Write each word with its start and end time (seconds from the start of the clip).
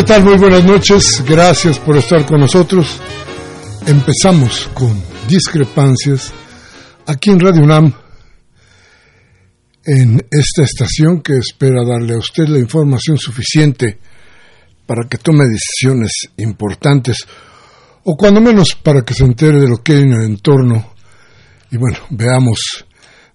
¿Qué 0.00 0.06
tal? 0.06 0.24
Muy 0.24 0.38
buenas 0.38 0.64
noches. 0.64 1.22
Gracias 1.28 1.78
por 1.78 1.94
estar 1.94 2.24
con 2.24 2.40
nosotros. 2.40 2.98
Empezamos 3.86 4.70
con 4.72 4.98
discrepancias 5.28 6.32
aquí 7.04 7.28
en 7.28 7.38
Radio 7.38 7.62
UNAM, 7.64 7.92
en 9.84 10.26
esta 10.30 10.62
estación 10.62 11.20
que 11.20 11.36
espera 11.36 11.84
darle 11.86 12.14
a 12.14 12.18
usted 12.18 12.44
la 12.48 12.58
información 12.58 13.18
suficiente 13.18 13.98
para 14.86 15.06
que 15.06 15.18
tome 15.18 15.44
decisiones 15.44 16.12
importantes 16.38 17.18
o 18.02 18.16
cuando 18.16 18.40
menos 18.40 18.76
para 18.76 19.02
que 19.02 19.12
se 19.12 19.24
entere 19.24 19.60
de 19.60 19.68
lo 19.68 19.82
que 19.82 19.92
hay 19.92 20.00
en 20.00 20.14
el 20.14 20.22
entorno 20.22 20.94
y 21.70 21.76
bueno, 21.76 21.98
veamos 22.08 22.86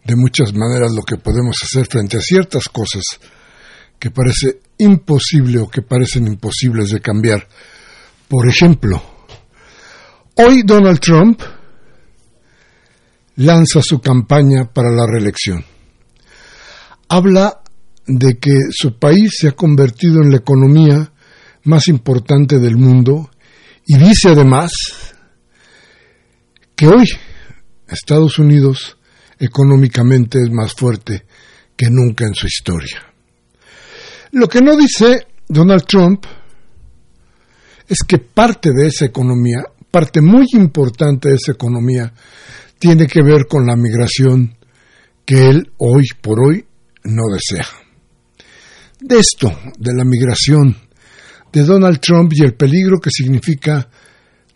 de 0.03 0.15
muchas 0.15 0.51
maneras 0.55 0.93
lo 0.93 1.03
que 1.03 1.17
podemos 1.17 1.57
hacer 1.61 1.85
frente 1.85 2.17
a 2.17 2.21
ciertas 2.21 2.69
cosas 2.69 3.03
que 3.99 4.09
parece 4.09 4.64
imposible 4.77 5.59
o 5.59 5.69
que 5.69 5.81
parecen 5.81 6.27
imposibles 6.27 6.89
de 6.89 7.01
cambiar. 7.01 7.47
Por 8.27 8.47
ejemplo, 8.47 9.01
hoy 10.35 10.63
Donald 10.63 10.99
Trump 10.99 11.41
lanza 13.37 13.81
su 13.81 13.99
campaña 13.99 14.65
para 14.71 14.91
la 14.91 15.05
reelección. 15.05 15.63
Habla 17.09 17.61
de 18.07 18.37
que 18.39 18.57
su 18.71 18.97
país 18.97 19.35
se 19.37 19.47
ha 19.47 19.51
convertido 19.53 20.21
en 20.21 20.31
la 20.31 20.37
economía 20.37 21.11
más 21.63 21.87
importante 21.87 22.59
del 22.59 22.77
mundo 22.77 23.29
y 23.85 23.97
dice 23.97 24.29
además 24.29 24.71
que 26.75 26.87
hoy 26.87 27.05
Estados 27.87 28.39
Unidos 28.39 28.97
económicamente 29.39 30.39
es 30.41 30.51
más 30.51 30.73
fuerte 30.73 31.25
que 31.75 31.89
nunca 31.89 32.25
en 32.25 32.35
su 32.35 32.47
historia. 32.47 33.14
Lo 34.35 34.49
que 34.49 34.61
no 34.61 34.75
dice 34.75 35.27
Donald 35.47 35.85
Trump 35.85 36.25
es 37.87 37.99
que 38.05 38.17
parte 38.17 38.71
de 38.75 38.87
esa 38.87 39.05
economía, 39.05 39.63
parte 39.89 40.19
muy 40.19 40.45
importante 40.55 41.29
de 41.29 41.35
esa 41.35 41.53
economía, 41.53 42.13
tiene 42.77 43.07
que 43.07 43.23
ver 43.23 43.47
con 43.47 43.65
la 43.65 43.77
migración 43.77 44.57
que 45.25 45.47
él 45.47 45.71
hoy 45.77 46.03
por 46.21 46.41
hoy 46.41 46.65
no 47.05 47.33
desea. 47.33 47.65
De 48.99 49.19
esto, 49.19 49.57
de 49.79 49.93
la 49.93 50.03
migración, 50.03 50.75
de 51.53 51.63
Donald 51.63 52.01
Trump 52.01 52.33
y 52.35 52.43
el 52.43 52.55
peligro 52.55 52.99
que 52.99 53.11
significa, 53.11 53.89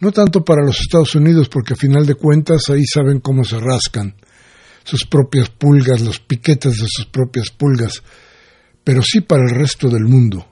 no 0.01 0.11
tanto 0.11 0.43
para 0.43 0.65
los 0.65 0.81
Estados 0.81 1.15
Unidos, 1.15 1.47
porque 1.47 1.75
a 1.75 1.77
final 1.77 2.05
de 2.05 2.15
cuentas 2.15 2.63
ahí 2.67 2.83
saben 2.83 3.21
cómo 3.21 3.45
se 3.45 3.57
rascan 3.57 4.13
sus 4.83 5.05
propias 5.05 5.49
pulgas, 5.51 6.01
los 6.01 6.19
piquetes 6.19 6.79
de 6.79 6.87
sus 6.89 7.05
propias 7.05 7.49
pulgas, 7.51 8.03
pero 8.83 9.01
sí 9.03 9.21
para 9.21 9.43
el 9.43 9.55
resto 9.55 9.89
del 9.89 10.03
mundo, 10.03 10.45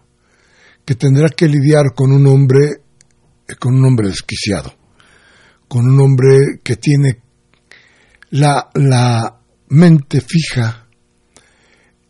que 0.86 0.96
tendrá 0.96 1.30
que 1.30 1.48
lidiar 1.48 1.94
con 1.96 2.12
un 2.12 2.26
hombre, 2.28 2.82
con 3.60 3.76
un 3.76 3.86
hombre 3.86 4.10
desquiciado, 4.10 4.74
con 5.68 5.88
un 5.88 6.00
hombre 6.00 6.60
que 6.64 6.78
tiene 6.78 7.22
la, 8.32 8.70
la 8.74 9.40
mente 9.70 10.22
fija 10.22 10.88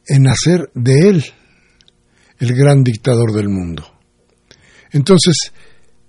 en 0.07 0.27
hacer 0.27 0.69
de 0.73 1.09
él 1.09 1.25
el 2.39 2.53
gran 2.53 2.83
dictador 2.83 3.33
del 3.33 3.49
mundo. 3.49 3.83
Entonces, 4.91 5.51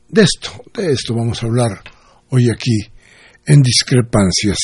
de 0.09 0.23
esto, 0.23 0.63
de 0.75 0.93
esto 0.93 1.15
vamos 1.15 1.43
a 1.43 1.47
hablar 1.47 1.83
hoy 2.31 2.51
aquí 2.51 2.91
en 3.49 3.63
discrepancias. 3.63 4.59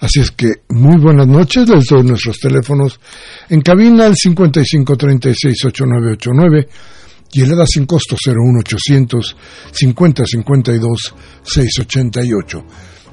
Así 0.00 0.18
es 0.20 0.30
que 0.30 0.62
muy 0.70 0.98
buenas 0.98 1.26
noches, 1.28 1.68
les 1.68 1.84
doy 1.84 2.02
nuestros 2.02 2.38
teléfonos 2.38 2.98
en 3.50 3.60
cabina 3.60 4.06
al 4.06 4.14
55368989 4.14 6.66
y 7.32 7.42
el 7.42 7.52
EDA 7.52 7.64
sin 7.66 7.86
costo 7.86 8.16
01800 8.16 9.36
5052 9.72 11.14
688. 11.42 12.64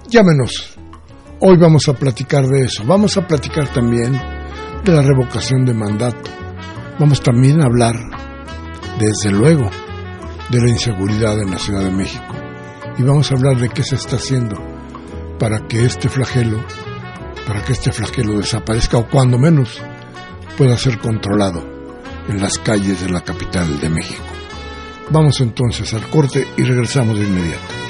Llámenos. 0.09 0.73
Hoy 1.41 1.57
vamos 1.57 1.87
a 1.87 1.93
platicar 1.93 2.47
de 2.47 2.63
eso. 2.63 2.83
Vamos 2.85 3.15
a 3.17 3.27
platicar 3.27 3.71
también 3.71 4.19
de 4.83 4.91
la 4.91 5.03
revocación 5.03 5.65
de 5.65 5.73
mandato. 5.73 6.31
Vamos 6.99 7.21
también 7.21 7.61
a 7.61 7.65
hablar, 7.65 7.95
desde 8.97 9.29
luego, 9.29 9.69
de 10.49 10.61
la 10.61 10.69
inseguridad 10.69 11.39
en 11.39 11.51
la 11.51 11.59
Ciudad 11.59 11.83
de 11.83 11.91
México. 11.91 12.33
Y 12.97 13.03
vamos 13.03 13.29
a 13.29 13.35
hablar 13.35 13.59
de 13.59 13.69
qué 13.69 13.83
se 13.83 13.97
está 13.97 14.15
haciendo 14.15 14.76
para 15.39 15.67
que 15.67 15.85
este 15.85 16.09
flagelo, 16.09 16.63
para 17.45 17.63
que 17.63 17.73
este 17.73 17.91
flagelo 17.91 18.37
desaparezca 18.37 18.97
o 18.97 19.07
cuando 19.07 19.37
menos 19.37 19.81
pueda 20.57 20.77
ser 20.77 20.99
controlado 20.99 21.63
en 22.27 22.41
las 22.41 22.57
calles 22.57 23.01
de 23.01 23.09
la 23.09 23.21
capital 23.21 23.79
de 23.79 23.89
México. 23.89 24.23
Vamos 25.09 25.39
entonces 25.39 25.93
al 25.93 26.07
corte 26.09 26.47
y 26.57 26.63
regresamos 26.63 27.17
de 27.17 27.25
inmediato. 27.25 27.86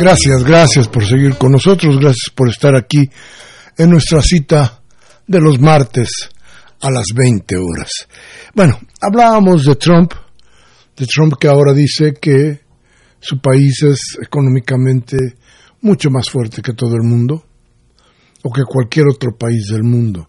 Gracias, 0.00 0.44
gracias 0.44 0.88
por 0.88 1.04
seguir 1.06 1.36
con 1.36 1.52
nosotros, 1.52 1.98
gracias 1.98 2.30
por 2.34 2.48
estar 2.48 2.74
aquí 2.74 3.10
en 3.76 3.90
nuestra 3.90 4.22
cita 4.22 4.80
de 5.26 5.40
los 5.40 5.60
martes 5.60 6.08
a 6.80 6.90
las 6.90 7.08
20 7.14 7.54
horas. 7.58 7.90
Bueno, 8.54 8.80
hablábamos 8.98 9.66
de 9.66 9.76
Trump, 9.76 10.14
de 10.96 11.04
Trump 11.04 11.34
que 11.38 11.48
ahora 11.48 11.74
dice 11.74 12.14
que 12.18 12.62
su 13.20 13.42
país 13.42 13.82
es 13.82 14.16
económicamente 14.22 15.18
mucho 15.82 16.08
más 16.08 16.30
fuerte 16.30 16.62
que 16.62 16.72
todo 16.72 16.94
el 16.94 17.02
mundo 17.02 17.44
o 18.42 18.50
que 18.50 18.62
cualquier 18.66 19.04
otro 19.06 19.36
país 19.36 19.66
del 19.70 19.82
mundo. 19.82 20.26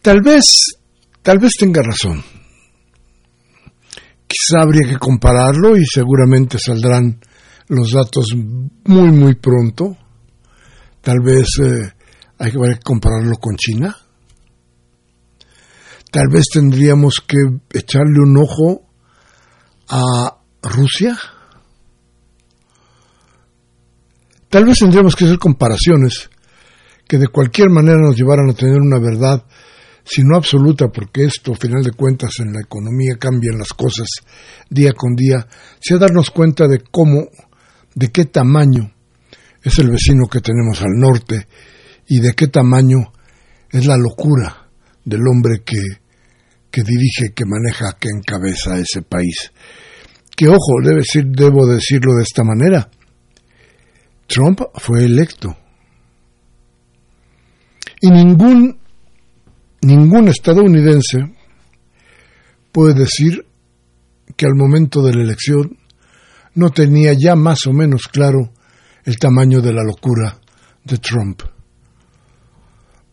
Tal 0.00 0.22
vez, 0.22 0.60
tal 1.20 1.38
vez 1.40 1.52
tenga 1.58 1.82
razón. 1.82 2.24
Quizá 4.26 4.62
habría 4.62 4.88
que 4.88 4.96
compararlo 4.96 5.76
y 5.76 5.84
seguramente 5.84 6.56
saldrán 6.58 7.20
los 7.68 7.90
datos 7.92 8.26
muy, 8.34 9.10
muy 9.10 9.34
pronto. 9.34 9.96
Tal 11.00 11.20
vez 11.24 11.48
eh, 11.62 11.92
hay 12.38 12.50
que 12.50 12.58
compararlo 12.84 13.36
con 13.36 13.56
China. 13.56 13.96
Tal 16.10 16.28
vez 16.32 16.46
tendríamos 16.52 17.16
que 17.26 17.38
echarle 17.72 18.20
un 18.20 18.36
ojo 18.38 18.86
a 19.88 20.38
Rusia. 20.62 21.18
Tal 24.48 24.64
vez 24.64 24.78
tendríamos 24.78 25.16
que 25.16 25.24
hacer 25.24 25.38
comparaciones 25.38 26.30
que 27.08 27.18
de 27.18 27.28
cualquier 27.28 27.70
manera 27.70 27.98
nos 27.98 28.16
llevaran 28.16 28.48
a 28.48 28.54
tener 28.54 28.80
una 28.80 28.98
verdad, 28.98 29.44
si 30.04 30.22
no 30.22 30.36
absoluta, 30.36 30.88
porque 30.88 31.24
esto, 31.24 31.52
a 31.52 31.56
final 31.56 31.82
de 31.82 31.92
cuentas, 31.92 32.30
en 32.38 32.52
la 32.52 32.60
economía 32.60 33.16
cambian 33.18 33.58
las 33.58 33.72
cosas 33.72 34.08
día 34.70 34.92
con 34.92 35.14
día, 35.14 35.46
si 35.80 35.94
a 35.94 35.98
darnos 35.98 36.30
cuenta 36.30 36.68
de 36.68 36.78
cómo 36.90 37.26
de 37.94 38.08
qué 38.08 38.24
tamaño 38.24 38.92
es 39.62 39.78
el 39.78 39.90
vecino 39.90 40.26
que 40.26 40.40
tenemos 40.40 40.80
al 40.82 40.92
norte 40.96 41.46
y 42.06 42.20
de 42.20 42.34
qué 42.34 42.48
tamaño 42.48 43.12
es 43.70 43.86
la 43.86 43.96
locura 43.96 44.68
del 45.04 45.20
hombre 45.26 45.62
que, 45.64 45.80
que 46.70 46.82
dirige, 46.82 47.34
que 47.34 47.44
maneja, 47.44 47.96
que 47.98 48.08
encabeza 48.14 48.78
ese 48.78 49.02
país. 49.02 49.52
Que 50.36 50.48
ojo, 50.48 50.80
debe 50.82 51.02
debo 51.26 51.66
decirlo 51.66 52.14
de 52.16 52.22
esta 52.22 52.42
manera. 52.44 52.90
Trump 54.26 54.60
fue 54.74 55.04
electo. 55.04 55.56
Y 58.00 58.10
ningún, 58.10 58.78
ningún 59.82 60.28
estadounidense 60.28 61.32
puede 62.72 62.94
decir 62.94 63.46
que 64.36 64.46
al 64.46 64.54
momento 64.54 65.02
de 65.02 65.14
la 65.14 65.22
elección 65.22 65.78
no 66.54 66.70
tenía 66.70 67.12
ya 67.12 67.34
más 67.34 67.66
o 67.66 67.72
menos 67.72 68.02
claro 68.10 68.52
el 69.04 69.18
tamaño 69.18 69.60
de 69.60 69.72
la 69.72 69.82
locura 69.82 70.38
de 70.84 70.98
Trump. 70.98 71.42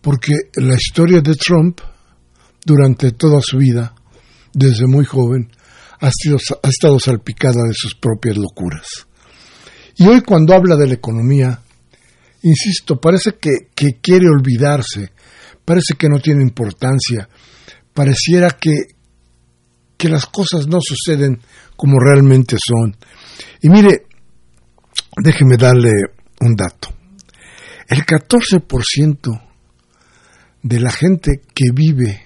Porque 0.01 0.33
la 0.55 0.75
historia 0.75 1.21
de 1.21 1.35
Trump, 1.35 1.79
durante 2.65 3.11
toda 3.11 3.39
su 3.41 3.57
vida, 3.57 3.93
desde 4.53 4.87
muy 4.87 5.05
joven, 5.05 5.51
ha, 6.01 6.09
estado 6.67 6.99
salpicada 6.99 7.63
de 7.67 7.73
sus 7.73 7.95
propias 7.95 8.37
locuras. 8.37 8.87
Y 9.97 10.07
hoy 10.07 10.21
cuando 10.21 10.55
habla 10.55 10.75
de 10.75 10.87
la 10.87 10.93
economía, 10.95 11.61
insisto, 12.41 12.99
parece 12.99 13.35
que, 13.39 13.69
que 13.75 13.99
quiere 14.01 14.27
olvidarse, 14.27 15.11
parece 15.63 15.93
que 15.95 16.09
no 16.09 16.19
tiene 16.19 16.41
importancia, 16.41 17.29
pareciera 17.93 18.51
que, 18.51 18.75
que 19.97 20.09
las 20.09 20.25
cosas 20.25 20.67
no 20.67 20.79
suceden 20.81 21.39
como 21.75 21.99
realmente 21.99 22.57
son 22.59 22.95
y 23.61 23.69
mire, 23.69 24.05
déjeme 25.21 25.57
darle 25.57 25.91
un 26.39 26.55
dato. 26.55 26.89
El 27.87 28.05
14% 28.05 29.41
de 30.63 30.79
la 30.79 30.91
gente 30.91 31.41
que 31.53 31.71
vive 31.73 32.21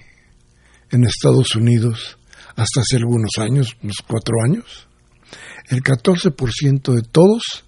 en 0.92 1.04
Estados 1.06 1.56
Unidos 1.56 2.18
hasta 2.56 2.82
hace 2.82 2.98
algunos 2.98 3.32
años, 3.40 3.76
unos 3.82 3.98
cuatro 4.08 4.36
años, 4.44 4.88
el 5.70 5.82
14% 5.82 6.94
de 6.94 7.02
todos 7.02 7.66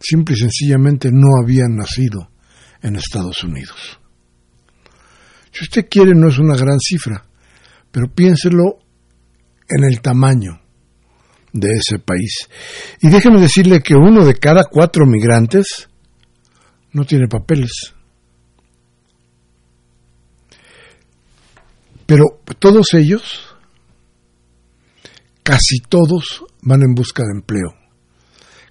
simple 0.00 0.34
y 0.34 0.38
sencillamente 0.38 1.10
no 1.10 1.28
habían 1.42 1.76
nacido 1.76 2.30
en 2.82 2.96
Estados 2.96 3.42
Unidos. 3.44 3.98
Si 5.52 5.62
usted 5.62 5.86
quiere, 5.88 6.12
no 6.14 6.28
es 6.28 6.38
una 6.38 6.56
gran 6.56 6.78
cifra, 6.80 7.24
pero 7.90 8.12
piénselo 8.12 8.80
en 9.68 9.84
el 9.84 10.00
tamaño 10.00 10.60
de 11.54 11.68
ese 11.70 11.98
país. 11.98 12.48
Y 13.00 13.08
déjeme 13.08 13.40
decirle 13.40 13.80
que 13.80 13.94
uno 13.94 14.24
de 14.24 14.34
cada 14.34 14.64
cuatro 14.64 15.06
migrantes 15.06 15.88
no 16.92 17.04
tiene 17.04 17.28
papeles. 17.28 17.94
Pero 22.06 22.24
todos 22.58 22.88
ellos, 22.92 23.56
casi 25.42 25.78
todos, 25.88 26.44
van 26.60 26.82
en 26.82 26.94
busca 26.94 27.22
de 27.22 27.38
empleo. 27.38 27.74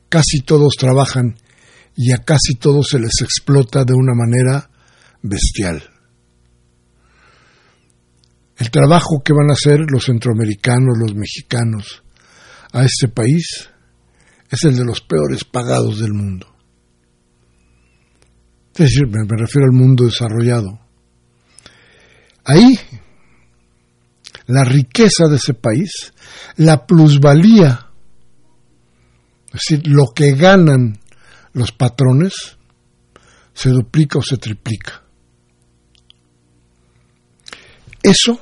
Casi 0.09 0.41
todos 0.41 0.75
trabajan 0.77 1.37
y 1.95 2.11
a 2.11 2.17
casi 2.17 2.55
todos 2.59 2.89
se 2.89 2.99
les 2.99 3.21
explota 3.21 3.85
de 3.85 3.93
una 3.93 4.13
manera 4.13 4.69
bestial. 5.21 5.89
El 8.57 8.69
trabajo 8.69 9.23
que 9.23 9.33
van 9.33 9.49
a 9.49 9.53
hacer 9.53 9.79
los 9.89 10.05
centroamericanos, 10.05 10.97
los 10.99 11.15
mexicanos, 11.15 12.02
a 12.73 12.83
este 12.83 13.07
país 13.07 13.69
es 14.49 14.63
el 14.63 14.75
de 14.75 14.83
los 14.83 15.01
peores 15.01 15.45
pagados 15.45 15.99
del 15.99 16.13
mundo. 16.13 16.47
Es 18.73 18.89
decir, 18.89 19.07
me, 19.07 19.25
refiero 19.29 19.67
al 19.67 19.77
mundo 19.77 20.05
desarrollado. 20.05 20.79
Ahí, 22.43 22.77
la 24.47 24.63
riqueza 24.63 25.27
de 25.29 25.35
ese 25.35 25.53
país, 25.53 26.13
la 26.57 26.85
plusvalía, 26.85 27.91
es 29.47 29.53
decir, 29.53 29.87
lo 29.87 30.11
que 30.13 30.33
ganan 30.33 30.99
los 31.53 31.71
patrones, 31.71 32.57
se 33.53 33.69
duplica 33.69 34.17
o 34.17 34.23
se 34.23 34.37
triplica. 34.37 35.03
Eso 38.01 38.39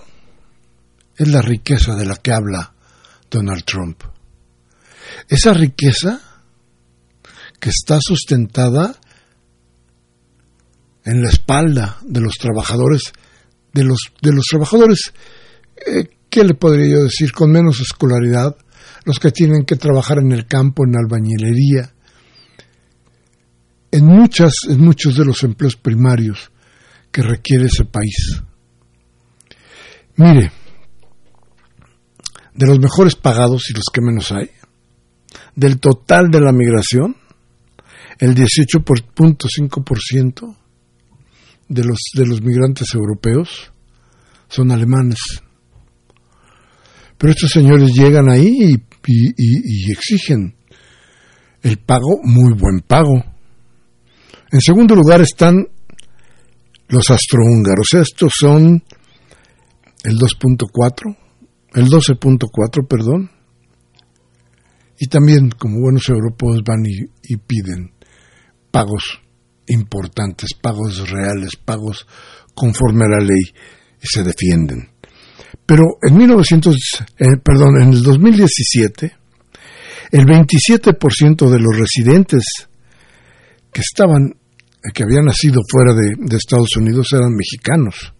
es 1.18 1.28
la 1.28 1.42
riqueza 1.42 1.96
de 1.96 2.06
la 2.06 2.16
que 2.16 2.32
habla 2.32 2.74
Donald 3.30 3.66
Trump. 3.66 4.11
Esa 5.27 5.53
riqueza 5.53 6.22
que 7.60 7.70
está 7.70 8.00
sustentada 8.01 8.96
en 11.06 11.22
la 11.22 11.30
espalda 11.30 11.98
de 12.03 12.22
los 12.22 12.36
trabajadores, 12.36 13.01
de 13.74 13.84
los, 13.84 14.00
de 14.22 14.34
los 14.34 14.46
trabajadores, 14.46 15.13
eh, 15.88 16.10
¿qué 16.30 16.44
le 16.44 16.53
podría 16.53 16.96
yo 16.96 17.03
decir? 17.03 17.32
Con 17.32 17.51
menos 17.51 17.80
escolaridad, 17.80 18.56
los 19.06 19.20
que 19.20 19.32
tienen 19.32 19.65
que 19.65 19.75
trabajar 19.75 20.20
en 20.20 20.32
el 20.32 20.46
campo, 20.46 20.84
en 20.86 20.96
albañilería, 20.96 21.94
en, 23.91 24.06
muchas, 24.06 24.53
en 24.70 24.80
muchos 24.80 25.15
de 25.15 25.25
los 25.25 25.44
empleos 25.44 25.75
primarios 25.75 26.51
que 27.12 27.22
requiere 27.22 27.65
ese 27.65 27.86
país. 27.86 28.41
Mire, 30.15 30.51
de 32.53 32.68
los 32.68 32.80
mejores 32.80 33.15
pagados 33.15 33.70
y 33.70 33.74
los 33.74 33.86
que 33.91 34.01
menos 34.01 34.32
hay, 34.32 34.50
del 35.55 35.79
total 35.79 36.29
de 36.29 36.41
la 36.41 36.51
migración, 36.51 37.15
el 38.20 38.36
18.5% 38.36 40.55
de 41.70 41.84
los, 41.84 42.00
de 42.13 42.25
los 42.25 42.41
migrantes 42.41 42.93
europeos 42.93 43.72
son 44.48 44.72
alemanes. 44.72 45.20
Pero 47.17 47.31
estos 47.31 47.51
señores 47.51 47.91
llegan 47.93 48.29
ahí 48.29 48.48
y, 48.48 48.75
y 49.08 49.91
exigen 49.91 50.55
el 51.62 51.77
pago, 51.77 52.20
muy 52.24 52.53
buen 52.53 52.81
pago. 52.81 53.24
En 54.51 54.60
segundo 54.60 54.96
lugar 54.96 55.22
están 55.22 55.65
los 56.89 57.10
astrohúngaros. 57.10 57.93
Estos 57.93 58.34
son 58.38 58.84
el 60.03 60.17
2.4, 60.17 61.17
el 61.74 61.86
12.4, 61.86 62.88
perdón. 62.88 63.31
Y 65.03 65.08
también, 65.08 65.50
como 65.50 65.79
buenos 65.79 66.08
europeos, 66.10 66.62
van 66.63 66.84
y, 66.86 67.36
piden 67.38 67.91
pagos 68.70 69.20
importantes, 69.65 70.51
pagos 70.62 71.10
reales, 71.10 71.55
pagos 71.55 72.05
conforme 72.53 73.05
a 73.05 73.17
la 73.17 73.25
ley 73.25 73.41
y 74.00 74.08
se 74.08 74.22
defienden. 74.22 74.91
Pero 75.65 75.81
en 76.08 76.15
1900, 76.15 76.75
eh, 77.17 77.25
perdón, 77.43 77.81
en 77.81 77.93
el 77.93 78.03
2017, 78.03 79.12
el 80.12 80.25
27% 80.25 81.50
de 81.50 81.60
los 81.60 81.79
residentes 81.79 82.43
que 83.74 83.81
estaban 83.81 84.36
que 84.93 85.03
habían 85.03 85.25
nacido 85.25 85.62
fuera 85.67 85.96
de, 85.96 86.38
Estados 86.38 86.77
Unidos 86.77 87.08
eran 87.12 87.34
mexicanos. 87.34 88.13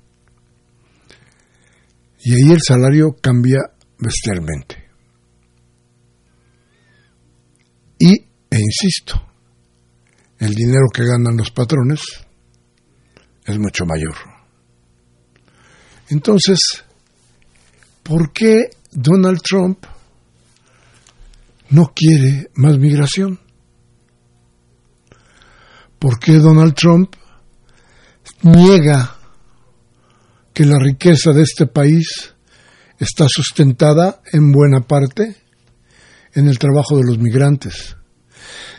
Y 2.23 2.33
ahí 2.33 2.51
el 2.51 2.59
salario 2.65 3.15
cambia 3.21 3.59
bestialmente. 4.00 4.80
Y, 8.01 8.15
e 8.50 8.58
insisto, 8.60 9.13
el 10.39 10.55
dinero 10.55 10.88
que 10.91 11.05
ganan 11.05 11.38
los 11.38 11.51
patrones 11.51 12.01
es 13.46 13.60
mucho 13.60 13.86
mayor. 13.86 14.15
Entonces, 16.10 16.84
¿por 18.01 18.34
qué 18.34 18.72
Donald 18.91 19.39
Trump 19.43 19.86
no 21.70 21.93
quiere 21.96 22.50
más 22.55 22.79
migración? 22.79 23.39
¿Por 26.00 26.17
qué 26.17 26.39
Donald 26.39 26.74
Trump 26.74 27.15
niega 28.41 29.15
que 30.55 30.65
la 30.65 30.79
riqueza 30.79 31.34
de 31.34 31.43
este 31.43 31.67
país 31.67 32.34
está 32.98 33.27
sustentada 33.29 34.24
en 34.34 34.51
buena 34.51 34.81
parte 34.81 35.36
en 36.33 36.47
el 36.47 36.57
trabajo 36.57 36.97
de 36.97 37.03
los 37.05 37.19
migrantes? 37.19 37.95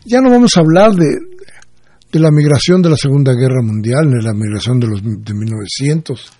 Ya 0.05 0.21
no 0.21 0.31
vamos 0.31 0.57
a 0.57 0.61
hablar 0.61 0.93
de, 0.93 2.19
la 2.19 2.31
migración 2.31 2.83
de 2.83 2.91
la 2.91 2.97
Segunda 2.97 3.33
Guerra 3.35 3.63
Mundial, 3.63 4.11
de 4.11 4.23
la 4.23 4.35
migración 4.35 4.81
de, 4.81 4.89
los, 4.89 5.03
de 5.03 5.35
1900. 5.35 6.33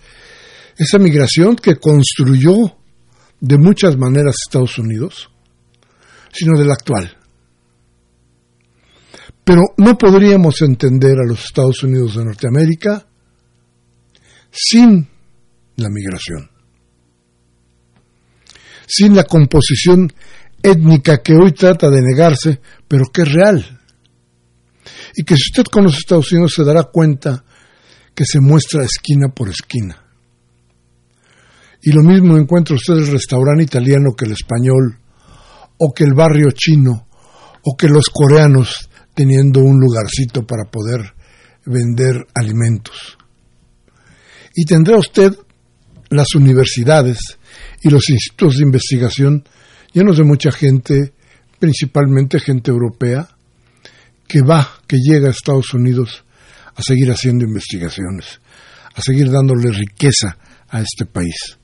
Esa 0.77 0.99
migración 0.99 1.57
que 1.57 1.77
construyó 1.77 2.55
de 3.41 3.59
muchas 3.59 3.97
maneras 3.97 4.37
Estados 4.47 4.79
Unidos, 4.79 5.31
sino 6.33 6.59
de 6.59 6.65
la 6.65 6.75
actual. 6.75 7.17
Pero 9.45 9.63
no 9.77 9.99
podríamos 9.99 10.63
entender 10.63 11.19
a 11.19 11.29
los 11.29 11.45
Estados 11.45 11.83
Unidos 11.83 12.17
de 12.17 12.25
Norteamérica 12.25 13.07
sin 14.51 15.09
la 15.77 15.89
migración, 15.89 16.51
sin 18.87 19.17
la 19.17 19.25
composición 19.25 20.13
étnica 20.63 21.23
que 21.23 21.35
hoy 21.35 21.53
trata 21.53 21.91
de 21.91 22.01
negarse, 22.01 22.61
pero 22.87 23.05
que 23.13 23.23
es 23.23 23.33
real. 23.33 23.81
Y 25.17 25.25
que 25.25 25.37
si 25.37 25.51
usted 25.51 25.65
conoce 25.65 25.99
Estados 25.99 26.33
Unidos 26.33 26.53
se 26.57 26.65
dará 26.65 26.85
cuenta 26.85 27.45
que 28.15 28.25
se 28.25 28.41
muestra 28.41 28.85
esquina 28.85 29.29
por 29.35 29.49
esquina. 29.49 29.99
Y 31.83 31.91
lo 31.93 32.03
mismo 32.03 32.37
encuentra 32.37 32.77
usted 32.77 32.95
el 32.95 33.09
restaurante 33.09 33.65
italiano 33.65 34.15
que 34.17 34.27
el 34.27 34.33
español, 34.33 34.99
o 35.79 35.93
que 35.93 36.05
el 36.05 36.15
barrio 36.15 36.51
chino, 36.53 37.09
o 37.65 37.77
que 37.77 37.89
los 37.89 38.09
coreanos 38.09 38.89
teniendo 39.15 39.61
un 39.61 39.81
lugarcito 39.81 40.47
para 40.47 40.71
poder 40.71 41.15
vender 41.67 42.27
alimentos. 42.35 43.19
Y 44.55 44.65
tendrá 44.65 44.97
usted 44.97 45.35
las 46.11 46.35
universidades 46.35 47.19
y 47.83 47.91
los 47.91 48.09
institutos 48.11 48.57
de 48.57 48.65
investigación 48.65 49.45
llenos 49.93 50.17
de 50.17 50.25
mucha 50.25 50.53
gente, 50.53 51.13
principalmente 51.59 52.41
gente 52.41 52.71
europea, 52.71 53.29
que 54.27 54.43
va, 54.43 54.69
que 54.87 54.97
llega 54.97 55.29
a 55.29 55.33
Estados 55.33 55.75
Unidos 55.75 56.25
a 56.75 56.83
seguir 56.83 57.11
haciendo 57.11 57.45
investigaciones, 57.45 58.41
a 58.95 59.03
seguir 59.03 59.31
dándole 59.31 59.71
riqueza 59.71 60.37
a 60.69 60.81
este 60.81 61.07
país. 61.07 61.59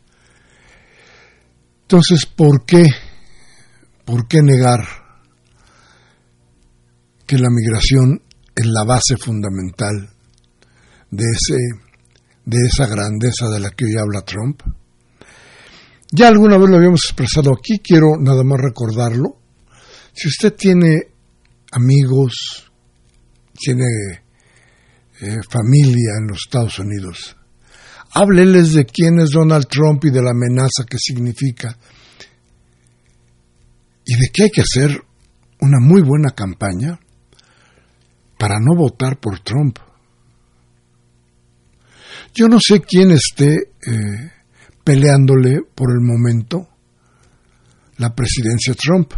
Entonces, 1.83 2.27
¿por 2.27 2.65
qué? 2.67 2.85
¿Por 4.05 4.29
qué 4.29 4.43
negar 4.43 4.81
que 7.29 7.37
la 7.37 7.51
migración 7.51 8.23
es 8.57 8.67
la 8.67 8.85
base 8.85 9.17
fundamental 9.19 10.11
de, 11.11 11.25
ese, 11.25 11.57
de 12.47 12.67
esa 12.67 12.87
grandeza 12.87 13.49
de 13.53 13.61
la 13.61 13.71
que 13.71 13.85
hoy 13.85 13.93
habla 14.01 14.23
Trump. 14.23 14.63
Ya 16.11 16.29
alguna 16.29 16.57
vez 16.57 16.71
lo 16.71 16.77
habíamos 16.77 17.05
expresado 17.05 17.53
aquí, 17.53 17.81
quiero 17.81 18.17
nada 18.19 18.43
más 18.43 18.59
recordarlo. 18.61 19.37
Si 20.15 20.29
usted 20.29 20.55
tiene 20.55 20.97
amigos, 21.73 22.71
tiene 23.53 23.85
eh, 25.21 25.37
familia 25.51 26.15
en 26.19 26.29
los 26.29 26.39
Estados 26.47 26.79
Unidos, 26.79 27.37
hábleles 28.13 28.73
de 28.73 28.87
quién 28.87 29.21
es 29.21 29.31
Donald 29.31 29.67
Trump 29.69 30.05
y 30.05 30.11
de 30.11 30.23
la 30.23 30.31
amenaza 30.31 30.85
que 30.89 30.97
significa 30.99 31.77
y 34.07 34.15
de 34.15 34.29
que 34.33 34.45
hay 34.45 34.51
que 34.51 34.63
hacer 34.63 35.03
una 35.61 35.79
muy 35.81 36.01
buena 36.01 36.31
campaña 36.31 36.99
para 38.39 38.57
no 38.59 38.75
votar 38.75 39.19
por 39.21 39.41
Trump. 39.41 39.79
Yo 42.35 42.49
no 42.49 42.59
sé 42.61 42.81
quién 42.81 43.11
esté 43.11 43.73
eh, 43.87 44.33
peleándole 44.89 45.61
por 45.75 45.91
el 45.91 46.01
momento 46.01 46.67
la 47.99 48.15
presidencia 48.15 48.73
Trump, 48.73 49.13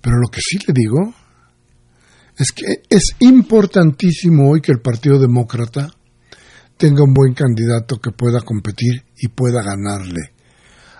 pero 0.00 0.16
lo 0.16 0.28
que 0.30 0.40
sí 0.40 0.56
le 0.66 0.72
digo 0.72 1.14
es 2.38 2.50
que 2.52 2.64
es 2.88 3.14
importantísimo 3.18 4.48
hoy 4.48 4.62
que 4.62 4.72
el 4.72 4.80
Partido 4.80 5.18
Demócrata 5.18 5.90
tenga 6.78 7.04
un 7.04 7.12
buen 7.12 7.34
candidato 7.34 7.98
que 7.98 8.12
pueda 8.12 8.40
competir 8.40 9.04
y 9.18 9.28
pueda 9.28 9.62
ganarle 9.62 10.32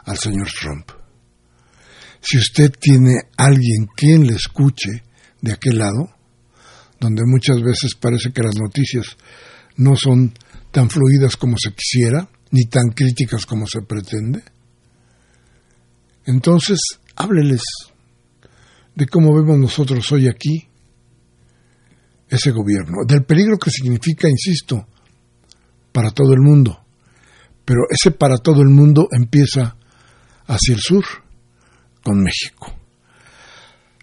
al 0.04 0.18
señor 0.18 0.48
Trump. 0.48 0.90
Si 2.20 2.36
usted 2.36 2.70
tiene 2.78 3.14
alguien 3.38 3.86
quien 3.96 4.26
le 4.26 4.34
escuche 4.34 5.04
de 5.40 5.52
aquel 5.54 5.78
lado, 5.78 6.10
donde 7.00 7.22
muchas 7.24 7.62
veces 7.62 7.94
parece 7.98 8.30
que 8.30 8.42
las 8.42 8.56
noticias 8.56 9.06
no 9.76 9.96
son 9.96 10.34
tan 10.70 10.90
fluidas 10.90 11.38
como 11.38 11.56
se 11.56 11.72
quisiera, 11.72 12.28
ni 12.52 12.64
tan 12.64 12.90
críticas 12.94 13.44
como 13.44 13.66
se 13.66 13.82
pretende. 13.82 14.42
Entonces, 16.24 16.78
hábleles 17.16 17.62
de 18.94 19.06
cómo 19.06 19.34
vemos 19.34 19.58
nosotros 19.58 20.10
hoy 20.12 20.28
aquí 20.28 20.68
ese 22.28 22.50
gobierno, 22.50 23.04
del 23.06 23.24
peligro 23.24 23.58
que 23.58 23.70
significa, 23.70 24.28
insisto, 24.28 24.86
para 25.92 26.10
todo 26.12 26.32
el 26.32 26.40
mundo. 26.40 26.82
Pero 27.64 27.82
ese 27.90 28.10
para 28.10 28.38
todo 28.38 28.62
el 28.62 28.68
mundo 28.68 29.08
empieza 29.10 29.76
hacia 30.46 30.74
el 30.74 30.80
sur, 30.80 31.04
con 32.02 32.22
México. 32.22 32.81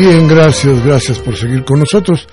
Bien, 0.00 0.26
gracias, 0.26 0.82
gracias 0.82 1.18
por 1.18 1.36
seguir 1.36 1.62
con 1.62 1.80
nosotros. 1.80 2.26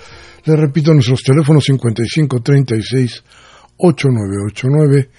Le 0.45 0.55
repito 0.55 0.93
nuestros 0.93 1.21
teléfonos 1.21 1.65
5536 1.65 3.23
8989 3.75 5.09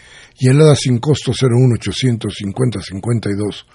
y 0.41 0.49
el 0.49 0.59
ADA 0.63 0.75
sin 0.75 0.99
costo 0.99 1.33
01850 1.33 2.81
52 2.81 3.67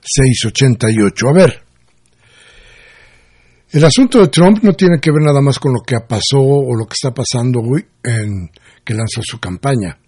688. 0.00 1.28
A 1.28 1.32
ver, 1.32 1.60
el 3.72 3.84
asunto 3.84 4.20
de 4.20 4.28
Trump 4.28 4.62
no 4.62 4.74
tiene 4.74 5.00
que 5.00 5.10
ver 5.10 5.22
nada 5.22 5.40
más 5.40 5.58
con 5.58 5.72
lo 5.72 5.80
que 5.80 5.96
pasó 6.08 6.38
o 6.38 6.76
lo 6.76 6.86
que 6.86 6.94
está 6.94 7.12
pasando 7.12 7.58
hoy 7.58 7.84
en 8.04 8.48
que 8.84 8.94
lanzó 8.94 9.22
su 9.24 9.40
campaña. 9.40 9.98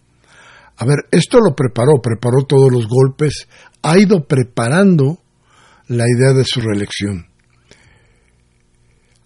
A 0.77 0.85
ver, 0.85 0.99
esto 1.11 1.41
lo 1.41 1.57
preparó, 1.57 2.01
preparó 2.01 2.45
todos 2.45 2.71
los 2.71 2.87
golpes, 2.87 3.49
ha 3.83 3.99
ido 3.99 4.29
preparando 4.29 5.19
la 5.89 6.05
idea 6.07 6.33
de 6.33 6.45
su 6.45 6.61
reelección 6.61 7.32